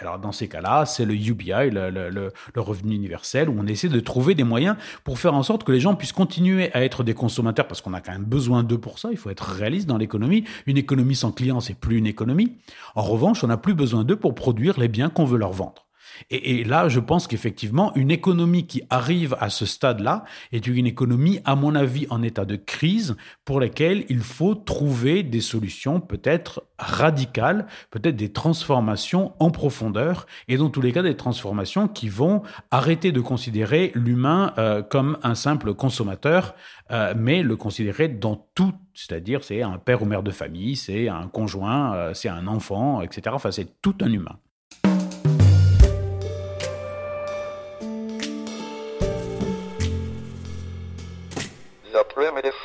alors 0.00 0.18
dans 0.18 0.32
ces 0.32 0.48
cas-là, 0.48 0.86
c'est 0.86 1.04
le 1.04 1.14
UBI, 1.14 1.70
le, 1.70 2.32
revenu 2.56 2.94
universel, 2.94 3.48
où 3.48 3.56
on 3.58 3.66
essaie 3.66 3.88
de 3.88 4.00
trouver 4.00 4.34
des 4.34 4.44
moyens 4.44 4.76
pour 5.04 5.18
faire 5.18 5.34
en 5.34 5.42
sorte 5.42 5.64
que 5.64 5.72
les 5.72 5.80
gens 5.80 5.94
puissent 5.94 6.12
continuer 6.12 6.72
à 6.74 6.84
être 6.84 7.04
des 7.04 7.14
consommateurs, 7.14 7.66
parce 7.66 7.80
qu'on 7.80 7.94
a 7.94 8.00
quand 8.00 8.12
même 8.12 8.24
besoin 8.24 8.62
d'eux 8.62 8.78
pour 8.78 8.98
ça, 8.98 9.08
il 9.10 9.16
faut 9.16 9.30
être 9.30 9.44
réaliste 9.44 9.86
dans 9.86 9.98
l'économie. 9.98 10.44
Une 10.66 10.76
économie 10.76 11.16
sans 11.16 11.32
clients, 11.32 11.60
c'est 11.60 11.78
plus 11.78 11.98
une 11.98 12.06
économie. 12.06 12.56
En 12.94 13.02
revanche, 13.02 13.42
on 13.44 13.48
n'a 13.48 13.56
plus 13.56 13.74
besoin 13.74 14.04
d'eux 14.04 14.16
pour 14.16 14.34
produire 14.34 14.78
les 14.78 14.88
biens 14.88 15.08
qu'on 15.08 15.24
veut 15.24 15.38
leur 15.38 15.52
vendre. 15.52 15.87
Et, 16.30 16.64
là, 16.64 16.88
je 16.88 17.00
pense 17.00 17.26
qu'effectivement, 17.26 17.94
une 17.94 18.10
économie 18.10 18.66
qui 18.66 18.82
arrive 18.90 19.36
à 19.40 19.50
ce 19.50 19.66
stade-là 19.66 20.24
est 20.52 20.66
une 20.66 20.86
économie, 20.86 21.40
à 21.44 21.56
mon 21.56 21.74
avis, 21.74 22.06
en 22.10 22.22
état 22.22 22.44
de 22.44 22.56
crise 22.56 23.16
pour 23.44 23.60
laquelle 23.60 24.04
il 24.08 24.20
faut 24.20 24.54
trouver 24.54 25.22
des 25.22 25.40
solutions 25.40 26.00
peut-être 26.00 26.64
radicales, 26.78 27.66
peut-être 27.90 28.16
des 28.16 28.32
transformations 28.32 29.32
en 29.40 29.50
profondeur, 29.50 30.26
et 30.46 30.56
dans 30.56 30.70
tous 30.70 30.80
les 30.80 30.92
cas 30.92 31.02
des 31.02 31.16
transformations 31.16 31.88
qui 31.88 32.08
vont 32.08 32.42
arrêter 32.70 33.12
de 33.12 33.20
considérer 33.20 33.92
l'humain 33.94 34.52
euh, 34.58 34.82
comme 34.82 35.18
un 35.22 35.34
simple 35.34 35.74
consommateur, 35.74 36.54
euh, 36.90 37.14
mais 37.16 37.42
le 37.42 37.56
considérer 37.56 38.08
dans 38.08 38.48
tout, 38.54 38.72
c'est-à-dire 38.94 39.44
c'est 39.44 39.62
un 39.62 39.78
père 39.78 40.02
ou 40.02 40.06
mère 40.06 40.22
de 40.22 40.30
famille, 40.30 40.76
c'est 40.76 41.08
un 41.08 41.28
conjoint, 41.28 41.94
euh, 41.94 42.14
c'est 42.14 42.28
un 42.28 42.46
enfant, 42.46 43.02
etc. 43.02 43.22
Enfin, 43.32 43.50
c'est 43.50 43.80
tout 43.82 43.96
un 44.00 44.12
humain. 44.12 44.38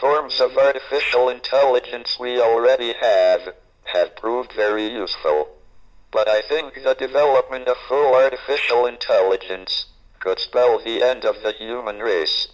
Forms 0.04 0.42
of 0.42 0.52
artificial 0.58 1.30
intelligence 1.30 2.20
we 2.20 2.38
already 2.42 2.92
have 3.02 3.54
have 3.86 4.10
proved 4.18 4.52
very 4.54 4.88
useful. 5.04 5.48
But 6.12 6.28
I 6.28 6.42
think 6.42 6.74
the 6.84 6.94
development 7.08 7.70
of 7.70 7.78
full 7.88 8.14
artificial 8.14 8.86
intelligence 8.86 9.72
could 10.20 10.40
spell 10.40 10.80
the 10.84 11.02
end 11.02 11.24
of 11.24 11.36
the 11.42 11.54
human 11.58 12.00
race. 12.00 12.50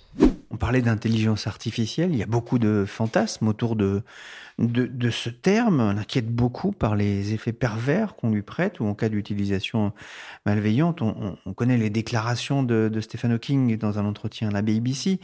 On 0.52 0.58
parlait 0.58 0.84
d'intelligence 0.84 1.48
artificielle, 1.48 2.12
il 2.12 2.20
y 2.20 2.24
a 2.24 2.28
beaucoup 2.28 2.60
de 2.60 2.86
fantasmes 2.86 3.48
autour 3.48 3.76
de, 3.76 4.04
de, 4.60 5.10
ce 5.10 5.30
terme. 5.30 5.80
On 5.80 5.98
inquiète 5.98 6.30
beaucoup 6.30 6.72
par 6.72 6.96
les 6.96 7.34
effets 7.34 7.54
pervers 7.54 8.16
qu'on 8.16 8.30
lui 8.30 8.42
prête 8.42 8.80
ou 8.80 8.86
en 8.86 8.94
cas 8.94 9.10
d'utilisation 9.10 9.94
malveillante. 10.46 11.02
On, 11.02 11.54
connaît 11.54 11.78
les 11.78 11.90
déclarations 11.90 12.62
de, 12.64 12.90
de, 12.92 13.02
Stephen 13.02 13.32
Hawking 13.32 13.78
dans 13.78 14.00
un 14.00 14.06
entretien 14.06 14.50
à 14.50 14.52
la 14.52 14.62
BBC. 14.62 15.20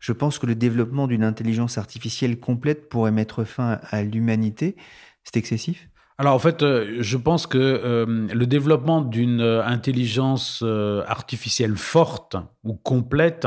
Je 0.00 0.12
pense 0.12 0.38
que 0.38 0.46
le 0.46 0.54
développement 0.54 1.06
d'une 1.06 1.24
intelligence 1.24 1.78
artificielle 1.78 2.40
complète 2.40 2.88
pourrait 2.88 3.12
mettre 3.12 3.44
fin 3.44 3.80
à 3.90 4.02
l'humanité. 4.02 4.76
C'est 5.24 5.36
excessif? 5.36 5.88
Alors 6.20 6.34
en 6.34 6.38
fait, 6.40 6.62
euh, 6.62 6.96
je 6.98 7.16
pense 7.16 7.46
que 7.46 7.58
euh, 7.58 8.26
le 8.34 8.46
développement 8.46 9.02
d'une 9.02 9.40
euh, 9.40 9.64
intelligence 9.64 10.64
artificielle 11.06 11.76
forte 11.76 12.36
ou 12.64 12.74
complète, 12.74 13.46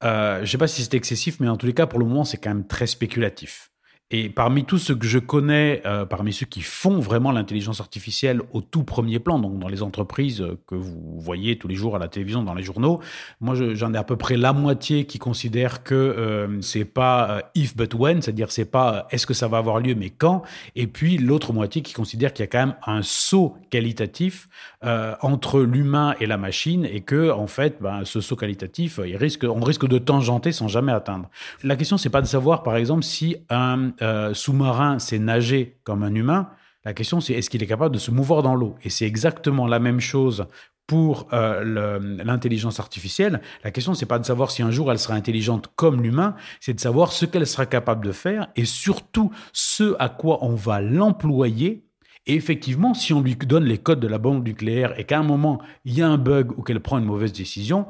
je 0.00 0.40
ne 0.40 0.46
sais 0.46 0.58
pas 0.58 0.68
si 0.68 0.82
c'est 0.82 0.94
excessif, 0.94 1.40
mais 1.40 1.48
en 1.48 1.56
tous 1.56 1.66
les 1.66 1.74
cas, 1.74 1.86
pour 1.86 1.98
le 1.98 2.04
moment, 2.04 2.24
c'est 2.24 2.36
quand 2.36 2.50
même 2.50 2.66
très 2.66 2.86
spéculatif. 2.86 3.72
Et 4.10 4.30
parmi 4.30 4.64
tous 4.64 4.78
ceux 4.78 4.94
que 4.94 5.06
je 5.06 5.18
connais, 5.18 5.82
euh, 5.84 6.06
parmi 6.06 6.32
ceux 6.32 6.46
qui 6.46 6.62
font 6.62 6.98
vraiment 6.98 7.30
l'intelligence 7.30 7.80
artificielle 7.80 8.40
au 8.52 8.62
tout 8.62 8.82
premier 8.82 9.18
plan, 9.18 9.38
donc 9.38 9.58
dans 9.58 9.68
les 9.68 9.82
entreprises 9.82 10.42
que 10.66 10.74
vous 10.74 11.20
voyez 11.20 11.58
tous 11.58 11.68
les 11.68 11.74
jours 11.74 11.94
à 11.94 11.98
la 11.98 12.08
télévision, 12.08 12.42
dans 12.42 12.54
les 12.54 12.62
journaux, 12.62 13.00
moi 13.42 13.54
j'en 13.54 13.92
ai 13.92 13.98
à 13.98 14.04
peu 14.04 14.16
près 14.16 14.38
la 14.38 14.54
moitié 14.54 15.04
qui 15.04 15.18
considèrent 15.18 15.82
que 15.82 15.94
euh, 15.94 16.58
c'est 16.62 16.86
pas 16.86 17.30
euh, 17.30 17.40
if 17.54 17.76
but 17.76 17.92
when, 17.92 18.22
c'est-à-dire 18.22 18.50
c'est 18.50 18.64
pas 18.64 18.94
euh, 18.94 19.02
est-ce 19.10 19.26
que 19.26 19.34
ça 19.34 19.46
va 19.46 19.58
avoir 19.58 19.78
lieu 19.78 19.94
mais 19.94 20.08
quand, 20.08 20.40
et 20.74 20.86
puis 20.86 21.18
l'autre 21.18 21.52
moitié 21.52 21.82
qui 21.82 21.92
considère 21.92 22.32
qu'il 22.32 22.44
y 22.44 22.48
a 22.48 22.50
quand 22.50 22.66
même 22.66 22.76
un 22.86 23.02
saut 23.02 23.58
qualitatif 23.68 24.48
euh, 24.84 25.16
entre 25.20 25.60
l'humain 25.60 26.14
et 26.18 26.24
la 26.24 26.38
machine 26.38 26.86
et 26.86 27.02
que 27.02 27.30
en 27.30 27.46
fait 27.46 27.76
ben, 27.82 28.06
ce 28.06 28.22
saut 28.22 28.36
qualitatif, 28.36 29.00
il 29.04 29.16
risque, 29.18 29.44
on 29.44 29.60
risque 29.60 29.86
de 29.86 29.98
tangenter 29.98 30.52
sans 30.52 30.68
jamais 30.68 30.92
atteindre. 30.92 31.28
La 31.62 31.76
question 31.76 31.98
c'est 31.98 32.08
pas 32.08 32.22
de 32.22 32.26
savoir 32.26 32.62
par 32.62 32.76
exemple 32.76 33.02
si 33.02 33.36
un 33.50 33.90
euh, 34.02 34.34
sous-marin 34.34 34.98
sait 34.98 35.18
nager 35.18 35.78
comme 35.84 36.02
un 36.02 36.14
humain. 36.14 36.50
La 36.84 36.94
question, 36.94 37.20
c'est 37.20 37.34
est-ce 37.34 37.50
qu'il 37.50 37.62
est 37.62 37.66
capable 37.66 37.94
de 37.94 38.00
se 38.00 38.10
mouvoir 38.10 38.42
dans 38.42 38.54
l'eau? 38.54 38.76
Et 38.82 38.90
c'est 38.90 39.06
exactement 39.06 39.66
la 39.66 39.78
même 39.78 40.00
chose 40.00 40.46
pour 40.88 41.28
euh, 41.34 42.00
l'intelligence 42.24 42.80
artificielle. 42.80 43.42
La 43.62 43.70
question, 43.70 43.92
c'est 43.92 44.06
pas 44.06 44.18
de 44.18 44.24
savoir 44.24 44.50
si 44.50 44.62
un 44.62 44.70
jour 44.70 44.90
elle 44.90 44.98
sera 44.98 45.14
intelligente 45.14 45.70
comme 45.76 46.02
l'humain, 46.02 46.34
c'est 46.60 46.72
de 46.72 46.80
savoir 46.80 47.12
ce 47.12 47.26
qu'elle 47.26 47.46
sera 47.46 47.66
capable 47.66 48.06
de 48.06 48.12
faire 48.12 48.48
et 48.56 48.64
surtout 48.64 49.30
ce 49.52 49.94
à 49.98 50.08
quoi 50.08 50.38
on 50.42 50.54
va 50.54 50.80
l'employer. 50.80 51.84
Et 52.26 52.34
effectivement, 52.34 52.94
si 52.94 53.12
on 53.12 53.20
lui 53.20 53.36
donne 53.36 53.64
les 53.64 53.78
codes 53.78 54.00
de 54.00 54.08
la 54.08 54.16
bombe 54.16 54.46
nucléaire 54.46 54.98
et 54.98 55.04
qu'à 55.04 55.18
un 55.18 55.22
moment 55.22 55.60
il 55.84 55.92
y 55.94 56.00
a 56.00 56.08
un 56.08 56.18
bug 56.18 56.58
ou 56.58 56.62
qu'elle 56.62 56.80
prend 56.80 56.98
une 56.98 57.04
mauvaise 57.04 57.34
décision, 57.34 57.86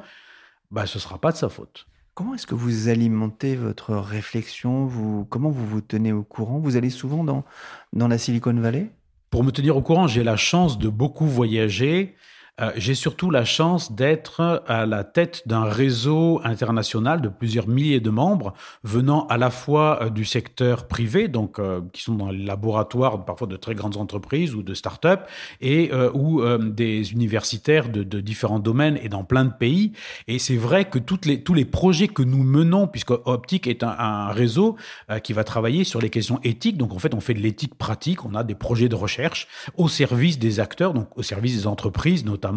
bah 0.69 0.85
ce 0.85 0.99
sera 0.99 1.19
pas 1.19 1.31
de 1.31 1.37
sa 1.37 1.47
faute. 1.47 1.87
Comment 2.19 2.35
est-ce 2.35 2.47
que 2.47 2.53
vous 2.53 2.89
alimentez 2.89 3.55
votre 3.55 3.95
réflexion? 3.95 4.89
Comment 5.29 5.51
vous 5.51 5.65
vous 5.65 5.79
tenez 5.79 6.11
au 6.11 6.21
courant? 6.21 6.59
Vous 6.59 6.75
allez 6.75 6.89
souvent 6.89 7.23
dans 7.23 8.07
la 8.09 8.17
Silicon 8.17 8.51
Valley? 8.55 8.91
Pour 9.29 9.45
me 9.45 9.51
tenir 9.51 9.77
au 9.77 9.81
courant, 9.81 10.05
j'ai 10.05 10.25
la 10.25 10.35
chance 10.35 10.77
de 10.77 10.89
beaucoup 10.89 11.25
voyager. 11.25 12.15
Euh, 12.61 12.71
j'ai 12.75 12.95
surtout 12.95 13.31
la 13.31 13.45
chance 13.45 13.91
d'être 13.91 14.63
à 14.67 14.85
la 14.85 15.03
tête 15.03 15.43
d'un 15.45 15.63
réseau 15.63 16.41
international 16.43 17.21
de 17.21 17.29
plusieurs 17.29 17.67
milliers 17.67 17.99
de 17.99 18.09
membres 18.09 18.53
venant 18.83 19.27
à 19.27 19.37
la 19.37 19.49
fois 19.49 20.03
euh, 20.03 20.09
du 20.09 20.25
secteur 20.25 20.87
privé, 20.87 21.27
donc 21.27 21.59
euh, 21.59 21.81
qui 21.93 22.01
sont 22.01 22.15
dans 22.15 22.29
les 22.29 22.43
laboratoires 22.43 23.23
parfois 23.25 23.47
de 23.47 23.55
très 23.55 23.75
grandes 23.75 23.97
entreprises 23.97 24.55
ou 24.55 24.63
de 24.63 24.73
start-up, 24.73 25.21
et 25.61 25.91
ou 26.13 26.41
des 26.59 27.11
universitaires 27.11 27.89
de, 27.89 28.03
de, 28.03 28.19
différents 28.19 28.59
domaines 28.59 28.97
et 29.01 29.09
dans 29.09 29.23
plein 29.23 29.45
de 29.45 29.51
pays. 29.51 29.93
Et 30.27 30.39
c'est 30.39 30.55
vrai 30.55 30.85
que 30.85 30.99
toutes 30.99 31.25
les, 31.25 31.43
tous 31.43 31.53
les 31.53 31.65
projets 31.65 32.07
que 32.07 32.23
nous 32.23 32.43
menons, 32.43 32.87
puisque 32.87 33.11
Optique 33.11 33.67
est 33.67 33.83
un, 33.83 33.95
un 33.97 34.29
réseau 34.29 34.75
qui 35.23 35.33
va 35.33 35.43
travailler 35.43 35.83
sur 35.83 36.01
les 36.01 36.09
questions 36.09 36.39
éthiques, 36.43 36.77
donc 36.77 36.93
en 36.93 36.99
fait 36.99 37.13
on 37.13 37.19
fait 37.19 37.33
de 37.33 37.39
l'éthique 37.39 37.75
pratique, 37.75 38.25
on 38.25 38.35
a 38.35 38.43
des 38.43 38.55
projets 38.55 38.89
de 38.89 38.95
recherche 38.95 39.47
au 39.77 39.87
service 39.87 40.39
des 40.39 40.59
acteurs, 40.59 40.93
donc 40.93 41.17
au 41.17 41.23
service 41.23 41.55
des 41.55 41.67
entreprises 41.67 42.25
notamment 42.25 42.48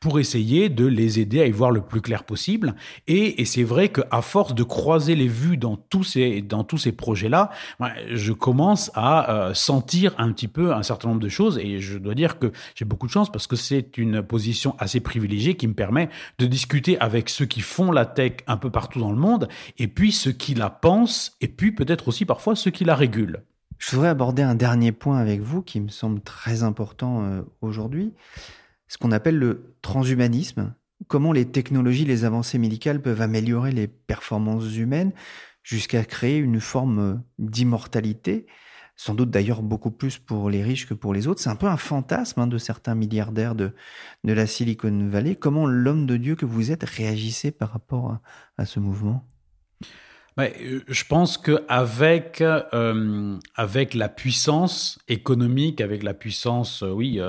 pour 0.00 0.18
essayer 0.20 0.68
de 0.68 0.86
les 0.86 1.20
aider 1.20 1.40
à 1.40 1.46
y 1.46 1.50
voir 1.50 1.70
le 1.70 1.80
plus 1.80 2.00
clair 2.00 2.24
possible. 2.24 2.74
Et, 3.06 3.44
c'est 3.44 3.64
vrai 3.64 3.90
qu'à 3.90 4.22
force 4.22 4.54
de 4.54 4.62
croiser 4.62 5.14
les 5.14 5.28
vues 5.28 5.56
dans 5.56 5.76
tous 5.76 6.04
ces, 6.04 6.40
dans 6.40 6.64
tous 6.64 6.78
ces 6.78 6.92
projets-là, 6.92 7.50
je 8.10 8.32
commence 8.32 8.90
à 8.94 9.30
euh, 9.30 9.54
sentir 9.54 10.14
un 10.16 10.32
petit 10.32 10.48
peu 10.48 10.72
un 10.72 10.82
certain 10.82 11.08
nombre 11.08 11.20
de 11.20 11.28
choses. 11.28 11.58
Et 11.58 11.80
je 11.80 11.98
dois 11.98 12.14
dire 12.14 12.38
que 12.38 12.52
j'ai 12.74 12.84
beaucoup 12.84 13.06
de 13.06 13.12
chance 13.12 13.30
parce 13.30 13.46
que 13.46 13.56
c'est 13.56 13.98
une 13.98 14.22
position 14.22 14.74
assez 14.78 15.00
privilégiée 15.00 15.56
qui 15.56 15.66
me 15.68 15.74
permet 15.74 16.08
de 16.38 16.46
discuter 16.46 16.98
avec 16.98 17.28
ceux 17.28 17.46
qui 17.46 17.60
font 17.60 17.92
la 17.92 18.06
tech 18.06 18.32
un 18.46 18.56
peu 18.56 18.70
partout 18.70 19.00
dans 19.00 19.10
le 19.10 19.18
monde, 19.18 19.48
et 19.78 19.88
puis 19.88 20.12
ceux 20.12 20.32
qui 20.32 20.54
la 20.54 20.70
pensent, 20.70 21.36
et 21.40 21.48
puis 21.48 21.72
peut-être 21.72 22.08
aussi 22.08 22.24
parfois 22.24 22.56
ceux 22.56 22.70
qui 22.70 22.84
la 22.84 22.94
régulent. 22.94 23.42
Je 23.78 23.90
voudrais 23.96 24.10
aborder 24.10 24.42
un 24.42 24.54
dernier 24.54 24.92
point 24.92 25.18
avec 25.18 25.40
vous 25.40 25.62
qui 25.62 25.80
me 25.80 25.88
semble 25.88 26.20
très 26.20 26.62
important 26.62 27.24
euh, 27.24 27.42
aujourd'hui 27.62 28.12
ce 28.92 28.98
qu'on 28.98 29.10
appelle 29.10 29.38
le 29.38 29.74
transhumanisme, 29.80 30.74
comment 31.08 31.32
les 31.32 31.46
technologies, 31.46 32.04
les 32.04 32.26
avancées 32.26 32.58
médicales 32.58 33.00
peuvent 33.00 33.22
améliorer 33.22 33.72
les 33.72 33.88
performances 33.88 34.76
humaines 34.76 35.12
jusqu'à 35.62 36.04
créer 36.04 36.36
une 36.36 36.60
forme 36.60 37.22
d'immortalité, 37.38 38.44
sans 38.94 39.14
doute 39.14 39.30
d'ailleurs 39.30 39.62
beaucoup 39.62 39.92
plus 39.92 40.18
pour 40.18 40.50
les 40.50 40.62
riches 40.62 40.86
que 40.86 40.92
pour 40.92 41.14
les 41.14 41.26
autres. 41.26 41.40
C'est 41.40 41.48
un 41.48 41.56
peu 41.56 41.68
un 41.68 41.78
fantasme 41.78 42.40
hein, 42.40 42.46
de 42.46 42.58
certains 42.58 42.94
milliardaires 42.94 43.54
de, 43.54 43.72
de 44.24 44.32
la 44.34 44.46
Silicon 44.46 45.08
Valley. 45.08 45.36
Comment 45.36 45.64
l'homme 45.64 46.04
de 46.04 46.18
Dieu 46.18 46.36
que 46.36 46.44
vous 46.44 46.70
êtes 46.70 46.84
réagissez 46.84 47.50
par 47.50 47.72
rapport 47.72 48.18
à 48.58 48.66
ce 48.66 48.78
mouvement? 48.78 49.26
Euh, 50.38 50.80
je 50.86 51.04
pense 51.04 51.36
qu'avec 51.36 52.40
euh, 52.40 53.38
avec 53.54 53.94
la 53.94 54.08
puissance 54.08 54.98
économique, 55.08 55.80
avec 55.80 56.02
la 56.02 56.14
puissance, 56.14 56.82
euh, 56.82 56.90
oui, 56.90 57.20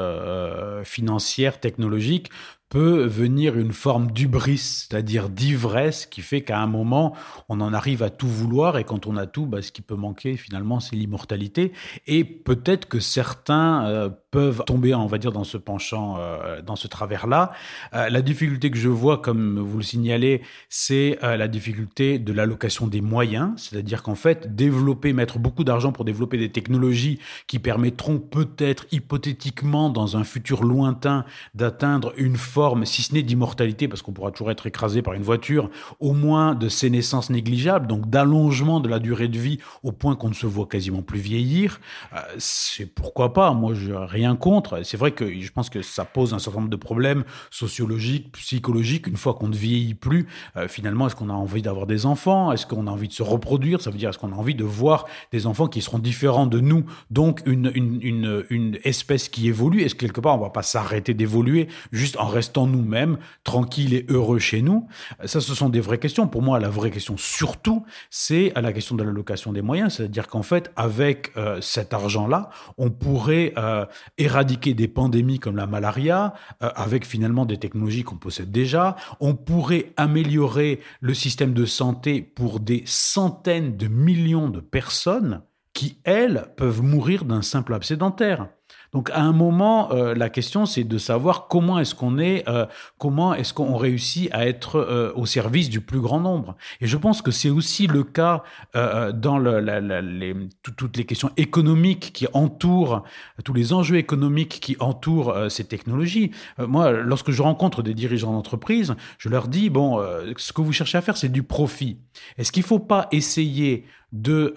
financière, 0.86 1.60
technologique, 1.60 2.30
peut 2.74 3.06
venir 3.06 3.56
une 3.56 3.72
forme 3.72 4.10
d'ubris, 4.10 4.58
c'est-à-dire 4.58 5.30
d'ivresse, 5.30 6.08
qui 6.08 6.22
fait 6.22 6.42
qu'à 6.42 6.60
un 6.60 6.66
moment, 6.66 7.14
on 7.48 7.62
en 7.62 7.72
arrive 7.72 8.02
à 8.02 8.10
tout 8.10 8.28
vouloir, 8.28 8.80
et 8.80 8.84
quand 8.84 9.06
on 9.06 9.16
a 9.16 9.28
tout, 9.28 9.46
bah, 9.46 9.62
ce 9.62 9.72
qui 9.72 9.84
peut 9.84 9.96
manquer 9.96 10.38
finalement, 10.38 10.80
c'est 10.80 10.96
l'immortalité. 10.96 11.72
Et 12.08 12.24
peut-être 12.24 12.88
que 12.88 13.00
certains 13.00 13.86
euh, 13.86 14.10
peuvent 14.32 14.64
tomber, 14.66 14.96
on 14.96 15.06
va 15.06 15.20
dire, 15.20 15.32
dans 15.32 15.44
ce 15.44 15.58
penchant, 15.58 16.16
euh, 16.18 16.64
dans 16.64 16.76
ce 16.76 16.88
travers-là. 16.88 17.52
Euh, 17.94 18.10
la 18.10 18.24
difficulté 18.24 18.72
que 18.72 18.78
je 18.80 18.90
vois, 18.90 19.20
comme 19.20 19.60
vous 19.60 19.78
le 19.78 19.84
signalez, 19.84 20.42
c'est 20.68 21.20
la 21.22 21.48
difficulté 21.48 22.18
de 22.18 22.34
l'allocation 22.34 22.88
des 22.88 23.02
moyens, 23.02 23.52
c'est-à-dire 23.58 24.02
qu'en 24.02 24.16
fait, 24.16 24.56
développer, 24.56 25.14
mettre 25.14 25.38
beaucoup 25.38 25.64
d'argent 25.64 25.92
pour 25.92 26.06
développer 26.06 26.40
des 26.40 26.52
technologies 26.52 27.20
qui 27.46 27.60
permettront 27.60 28.18
peut-être 28.18 28.88
hypothétiquement, 28.92 29.92
dans 29.92 30.18
un 30.18 30.24
futur 30.24 30.64
lointain, 30.64 31.24
d'atteindre 31.54 32.14
une 32.18 32.36
forme 32.36 32.63
si 32.86 33.04
ce 33.04 33.14
n'est 33.14 33.24
d'immortalité, 33.24 33.88
parce 33.88 34.02
qu'on 34.02 34.12
pourra 34.12 34.32
toujours 34.32 34.52
être 34.52 34.68
écrasé 34.68 35.02
par 35.02 35.14
une 35.14 35.24
voiture, 35.24 35.70
au 36.00 36.14
moins 36.14 36.56
de 36.56 36.70
sénescence 36.70 37.30
négligeable, 37.30 37.88
donc 37.88 38.10
d'allongement 38.10 38.80
de 38.80 38.90
la 38.90 39.00
durée 39.00 39.28
de 39.28 39.38
vie 39.38 39.60
au 39.84 39.92
point 39.92 40.16
qu'on 40.16 40.30
ne 40.30 40.34
se 40.34 40.48
voit 40.48 40.68
quasiment 40.68 41.02
plus 41.02 41.20
vieillir, 41.20 41.80
euh, 42.14 42.20
c'est 42.38 42.86
pourquoi 42.86 43.34
pas. 43.34 43.54
Moi, 43.54 43.74
je 43.74 43.92
rien 43.94 44.36
contre. 44.36 44.84
C'est 44.84 44.98
vrai 44.98 45.12
que 45.12 45.40
je 45.40 45.52
pense 45.52 45.70
que 45.70 45.82
ça 45.82 46.06
pose 46.06 46.34
un 46.34 46.40
certain 46.40 46.60
nombre 46.60 46.72
de 46.72 46.76
problèmes 46.76 47.24
sociologiques, 47.50 48.32
psychologiques. 48.34 49.08
Une 49.08 49.18
fois 49.18 49.34
qu'on 49.34 49.48
ne 49.48 49.56
vieillit 49.56 49.96
plus, 49.96 50.28
euh, 50.58 50.68
finalement, 50.68 51.08
est-ce 51.08 51.16
qu'on 51.16 51.30
a 51.30 51.34
envie 51.34 51.62
d'avoir 51.62 51.88
des 51.88 52.06
enfants? 52.06 52.52
Est-ce 52.52 52.66
qu'on 52.66 52.88
a 52.88 52.92
envie 52.92 53.08
de 53.08 53.14
se 53.14 53.24
reproduire? 53.24 53.82
Ça 53.82 53.90
veut 53.90 53.98
dire 53.98 54.10
est-ce 54.10 54.20
qu'on 54.20 54.32
a 54.32 54.36
envie 54.36 54.56
de 54.56 54.64
voir 54.64 55.06
des 55.32 55.48
enfants 55.48 55.68
qui 55.68 55.82
seront 55.82 56.00
différents 56.00 56.48
de 56.48 56.60
nous, 56.60 56.86
donc 57.12 57.42
une, 57.46 57.72
une, 57.74 58.00
une, 58.02 58.46
une 58.50 58.80
espèce 58.84 59.30
qui 59.30 59.48
évolue 59.48 59.82
Est-ce 59.82 59.96
que 59.96 60.04
quelque 60.06 60.22
part 60.22 60.36
on 60.36 60.42
va 60.42 60.50
pas 60.50 60.64
s'arrêter 60.64 61.14
d'évoluer 61.14 61.68
juste 61.92 62.18
en 62.18 62.28
restant 62.28 62.43
en 62.56 62.68
nous-mêmes, 62.68 63.18
tranquilles 63.44 63.94
et 63.94 64.06
heureux 64.10 64.40
chez 64.40 64.62
nous 64.62 64.88
Ça, 65.26 65.42
ce 65.42 65.56
sont 65.56 65.70
des 65.70 65.80
vraies 65.80 66.00
questions. 66.00 66.28
Pour 66.28 66.42
moi, 66.42 66.60
la 66.60 66.70
vraie 66.70 66.92
question 66.92 67.16
surtout, 67.18 67.86
c'est 68.10 68.52
la 68.56 68.74
question 68.74 68.96
de 68.96 69.04
l'allocation 69.04 69.54
des 69.54 69.62
moyens. 69.62 69.96
C'est-à-dire 69.96 70.28
qu'en 70.28 70.44
fait, 70.44 70.72
avec 70.76 71.32
euh, 71.38 71.62
cet 71.62 71.94
argent-là, 71.94 72.50
on 72.78 72.90
pourrait 72.90 73.54
euh, 73.58 73.86
éradiquer 74.18 74.74
des 74.74 74.88
pandémies 74.88 75.40
comme 75.40 75.56
la 75.56 75.68
malaria, 75.68 76.34
euh, 76.62 76.70
avec 76.76 77.06
finalement 77.06 77.46
des 77.46 77.58
technologies 77.58 78.04
qu'on 78.04 78.18
possède 78.18 78.52
déjà. 78.52 78.96
On 79.20 79.36
pourrait 79.36 79.94
améliorer 79.98 80.80
le 81.02 81.14
système 81.14 81.54
de 81.54 81.66
santé 81.66 82.22
pour 82.22 82.60
des 82.60 82.84
centaines 82.86 83.78
de 83.78 83.88
millions 83.88 84.50
de 84.50 84.60
personnes 84.60 85.42
qui, 85.74 85.98
elles, 86.04 86.46
peuvent 86.56 86.84
mourir 86.84 87.26
d'un 87.26 87.42
simple 87.42 87.74
absédentaire. 87.74 88.48
Donc 88.94 89.10
à 89.10 89.22
un 89.22 89.32
moment, 89.32 89.92
euh, 89.92 90.14
la 90.14 90.30
question 90.30 90.66
c'est 90.66 90.84
de 90.84 90.98
savoir 90.98 91.48
comment 91.48 91.80
est-ce 91.80 91.96
qu'on 91.96 92.20
est, 92.20 92.48
euh, 92.48 92.66
comment 93.00 93.34
est-ce 93.34 93.54
qu'on 93.54 93.76
réussit 93.76 94.30
à 94.32 94.46
être 94.48 94.78
euh, 94.78 95.12
au 95.16 95.26
service 95.26 95.70
du 95.70 95.82
plus 95.82 96.00
grand 96.00 96.20
nombre. 96.20 96.56
Et 96.80 96.86
je 96.86 96.98
pense 96.98 97.22
que 97.22 97.32
c'est 97.32 97.50
aussi 97.50 97.88
le 97.88 98.04
cas 98.04 98.44
dans 98.74 99.38
le, 99.38 99.60
les, 99.60 100.36
toutes 100.78 100.98
les 100.98 101.06
questions 101.06 101.32
économiques 101.38 102.12
qui 102.14 102.28
entourent, 102.34 103.04
tous 103.44 103.54
les 103.54 103.74
enjeux 103.74 103.98
économiques 103.98 104.60
qui 104.62 104.76
entourent 104.80 105.36
ces 105.50 105.66
technologies. 105.66 106.32
moi, 106.60 106.92
lorsque 106.92 107.32
je 107.32 107.42
rencontre 107.42 107.82
des 107.84 107.94
dirigeants 107.94 108.34
d'entreprise, 108.34 108.96
je 109.18 109.30
leur 109.30 109.48
dis 109.48 109.70
bon, 109.70 110.04
ce 110.38 110.54
que 110.54 110.62
vous 110.62 110.72
cherchez 110.74 110.98
à 110.98 111.02
faire, 111.02 111.18
c'est 111.18 111.30
du 111.30 111.44
profit. 111.44 112.00
Est-ce 112.38 112.52
qu'il 112.52 112.64
ne 112.64 112.68
faut 112.68 112.80
pas 112.80 113.08
essayer 113.12 113.86
de 114.12 114.56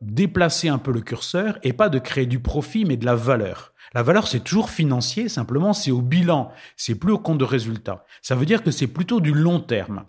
déplacer 0.00 0.68
un 0.68 0.78
peu 0.78 0.92
le 0.92 1.00
curseur 1.00 1.58
et 1.62 1.72
pas 1.72 1.88
de 1.88 1.98
créer 1.98 2.26
du 2.26 2.40
profit, 2.40 2.84
mais 2.84 2.96
de 2.96 3.06
la 3.06 3.14
valeur? 3.14 3.72
La 3.94 4.02
valeur, 4.02 4.28
c'est 4.28 4.44
toujours 4.44 4.70
financier, 4.70 5.28
simplement 5.28 5.72
c'est 5.72 5.90
au 5.90 6.02
bilan, 6.02 6.52
c'est 6.76 6.94
plus 6.94 7.12
au 7.12 7.18
compte 7.18 7.38
de 7.38 7.44
résultat. 7.44 8.04
Ça 8.22 8.34
veut 8.34 8.46
dire 8.46 8.62
que 8.62 8.70
c'est 8.70 8.86
plutôt 8.86 9.20
du 9.20 9.32
long 9.32 9.60
terme. 9.60 10.04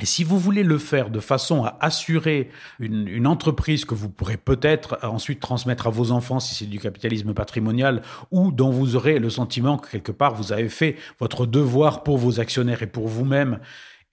Et 0.00 0.06
si 0.06 0.22
vous 0.22 0.38
voulez 0.38 0.62
le 0.62 0.78
faire 0.78 1.10
de 1.10 1.18
façon 1.18 1.64
à 1.64 1.76
assurer 1.80 2.50
une, 2.78 3.26
entreprise 3.26 3.84
que 3.84 3.94
vous 3.94 4.08
pourrez 4.08 4.36
peut-être 4.36 4.98
ensuite 5.02 5.40
transmettre 5.40 5.88
à 5.88 5.90
vos 5.90 6.12
enfants 6.12 6.38
si 6.38 6.54
c'est 6.54 6.66
du 6.66 6.78
capitalisme 6.78 7.34
patrimonial 7.34 8.02
ou 8.30 8.52
dont 8.52 8.70
vous 8.70 8.94
aurez 8.94 9.18
le 9.18 9.28
sentiment 9.28 9.76
que 9.76 9.90
quelque 9.90 10.12
part 10.12 10.34
vous 10.34 10.52
avez 10.52 10.68
fait 10.68 10.96
votre 11.18 11.46
devoir 11.46 12.04
pour 12.04 12.16
vos 12.16 12.38
actionnaires 12.38 12.82
et 12.82 12.86
pour 12.86 13.08
vous-même, 13.08 13.58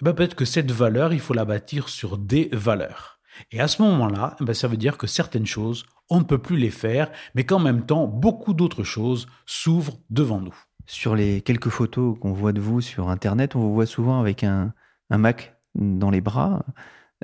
eh 0.01 0.05
ben 0.05 0.13
peut-être 0.13 0.35
que 0.35 0.45
cette 0.45 0.71
valeur, 0.71 1.13
il 1.13 1.19
faut 1.19 1.35
la 1.35 1.45
bâtir 1.45 1.87
sur 1.87 2.17
des 2.17 2.49
valeurs. 2.51 3.14
Et 3.51 3.59
à 3.59 3.67
ce 3.67 3.81
moment-là, 3.81 4.35
eh 4.39 4.45
ben 4.45 4.53
ça 4.53 4.67
veut 4.67 4.77
dire 4.77 4.97
que 4.97 5.07
certaines 5.07 5.45
choses 5.45 5.85
on 6.09 6.19
ne 6.19 6.23
peut 6.23 6.37
plus 6.37 6.57
les 6.57 6.69
faire, 6.69 7.11
mais 7.33 7.45
qu'en 7.45 7.59
même 7.59 7.85
temps, 7.85 8.07
beaucoup 8.07 8.53
d'autres 8.53 8.83
choses 8.83 9.27
s'ouvrent 9.45 9.99
devant 10.09 10.39
nous. 10.39 10.55
Sur 10.85 11.15
les 11.15 11.41
quelques 11.41 11.69
photos 11.69 12.17
qu'on 12.19 12.33
voit 12.33 12.53
de 12.53 12.61
vous 12.61 12.81
sur 12.81 13.09
Internet, 13.09 13.55
on 13.55 13.59
vous 13.59 13.73
voit 13.73 13.87
souvent 13.87 14.19
avec 14.19 14.43
un, 14.43 14.73
Mac 15.09 15.55
dans 15.75 16.09
les 16.09 16.21
bras. 16.21 16.63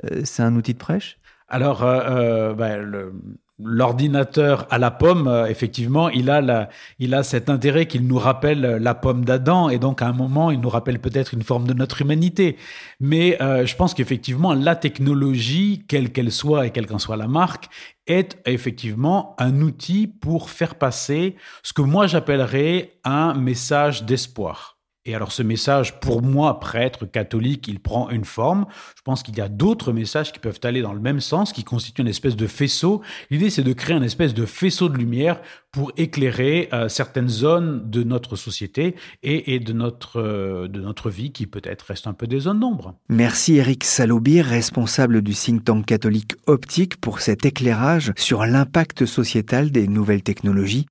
Euh, 0.04 0.22
c'est 0.24 0.42
un 0.42 0.56
outil 0.56 0.72
de 0.74 0.78
prêche? 0.78 1.20
Alors, 1.52 1.82
euh, 1.84 2.00
euh, 2.08 2.54
ben, 2.54 3.12
l'ordinateur 3.58 4.66
à 4.70 4.78
la 4.78 4.90
pomme, 4.90 5.28
euh, 5.28 5.46
effectivement, 5.46 6.08
il 6.08 6.30
a, 6.30 6.40
la, 6.40 6.70
il 6.98 7.14
a 7.14 7.22
cet 7.22 7.50
intérêt 7.50 7.86
qu'il 7.86 8.06
nous 8.06 8.18
rappelle 8.18 8.60
la 8.60 8.94
pomme 8.94 9.26
d'Adam, 9.26 9.68
et 9.68 9.78
donc 9.78 10.00
à 10.00 10.06
un 10.08 10.14
moment, 10.14 10.50
il 10.50 10.60
nous 10.60 10.70
rappelle 10.70 10.98
peut-être 10.98 11.34
une 11.34 11.42
forme 11.42 11.66
de 11.66 11.74
notre 11.74 12.00
humanité. 12.00 12.56
Mais 13.00 13.40
euh, 13.42 13.66
je 13.66 13.76
pense 13.76 13.92
qu'effectivement, 13.92 14.54
la 14.54 14.76
technologie, 14.76 15.84
quelle 15.88 16.10
qu'elle 16.10 16.32
soit 16.32 16.66
et 16.66 16.70
quelle 16.70 16.86
qu'en 16.86 16.98
soit 16.98 17.18
la 17.18 17.28
marque, 17.28 17.68
est 18.06 18.38
effectivement 18.46 19.36
un 19.38 19.60
outil 19.60 20.06
pour 20.06 20.48
faire 20.48 20.76
passer 20.76 21.36
ce 21.62 21.74
que 21.74 21.82
moi 21.82 22.06
j'appellerais 22.06 22.94
un 23.04 23.34
message 23.34 24.04
d'espoir. 24.04 24.71
Et 25.04 25.16
alors 25.16 25.32
ce 25.32 25.42
message, 25.42 25.98
pour 25.98 26.22
moi, 26.22 26.60
prêtre 26.60 27.06
catholique, 27.06 27.66
il 27.66 27.80
prend 27.80 28.08
une 28.10 28.24
forme. 28.24 28.66
Je 28.96 29.02
pense 29.02 29.24
qu'il 29.24 29.36
y 29.36 29.40
a 29.40 29.48
d'autres 29.48 29.92
messages 29.92 30.32
qui 30.32 30.38
peuvent 30.38 30.60
aller 30.62 30.80
dans 30.80 30.92
le 30.92 31.00
même 31.00 31.18
sens, 31.18 31.52
qui 31.52 31.64
constituent 31.64 32.02
une 32.02 32.08
espèce 32.08 32.36
de 32.36 32.46
faisceau. 32.46 33.02
L'idée, 33.30 33.50
c'est 33.50 33.64
de 33.64 33.72
créer 33.72 33.96
une 33.96 34.04
espèce 34.04 34.32
de 34.32 34.46
faisceau 34.46 34.88
de 34.88 34.96
lumière 34.96 35.40
pour 35.72 35.90
éclairer 35.96 36.68
euh, 36.72 36.88
certaines 36.88 37.28
zones 37.28 37.90
de 37.90 38.04
notre 38.04 38.36
société 38.36 38.94
et, 39.24 39.58
de, 39.58 39.72
notre, 39.72 40.20
euh, 40.20 40.68
de 40.68 40.80
notre 40.80 41.10
vie 41.10 41.32
qui 41.32 41.46
peut-être 41.46 41.82
reste 41.82 42.06
un 42.06 42.12
peu 42.12 42.28
des 42.28 42.40
zones 42.40 42.60
d'ombre. 42.60 42.94
Merci 43.08 43.56
Eric 43.56 43.82
Salobir, 43.82 44.44
responsable 44.44 45.22
du 45.22 45.32
think 45.32 45.64
tank 45.64 45.84
catholique 45.84 46.34
Optique, 46.46 47.00
pour 47.00 47.20
cet 47.20 47.44
éclairage 47.44 48.12
sur 48.16 48.46
l'impact 48.46 49.06
sociétal 49.06 49.72
des 49.72 49.88
nouvelles 49.88 50.22
technologies 50.22 50.86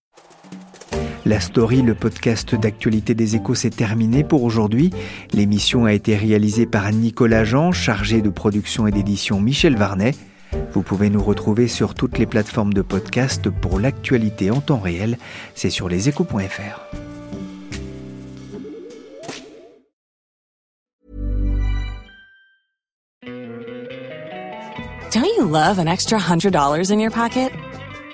la 1.26 1.40
story, 1.40 1.82
le 1.82 1.94
podcast 1.94 2.56
d'actualité 2.56 3.14
des 3.14 3.36
échos, 3.36 3.56
s'est 3.56 3.70
terminé 3.70 4.24
pour 4.24 4.44
aujourd'hui. 4.44 4.90
L'émission 5.34 5.86
a 5.86 5.94
été 5.94 6.16
réalisée 6.16 6.66
par 6.66 6.92
Nicolas 6.92 7.44
Jean, 7.44 7.72
chargé 7.72 8.22
de 8.22 8.30
production 8.30 8.88
et 8.88 8.92
d'édition 8.92 9.40
Michel 9.40 9.76
Varnet. 9.76 10.16
Vous 10.74 10.82
pouvez 10.82 11.10
nous 11.10 11.24
retrouver 11.24 11.68
sur 11.68 11.94
toutes 11.94 12.18
les 12.18 12.26
plateformes 12.26 12.74
de 12.74 12.82
podcast 12.82 13.50
pour 13.50 13.80
l'actualité 13.80 14.52
en 14.52 14.62
temps 14.62 14.80
réel. 14.80 15.18
C'est 15.56 15.70
sur 15.70 15.90
leséchos.fr. 15.90 16.82
Don't 25.14 25.26
you 25.26 25.46
love 25.46 25.78
an 25.78 25.88
extra 25.88 26.18
$100 26.18 26.90
in 26.90 27.00
your 27.00 27.12
pocket? 27.12 27.52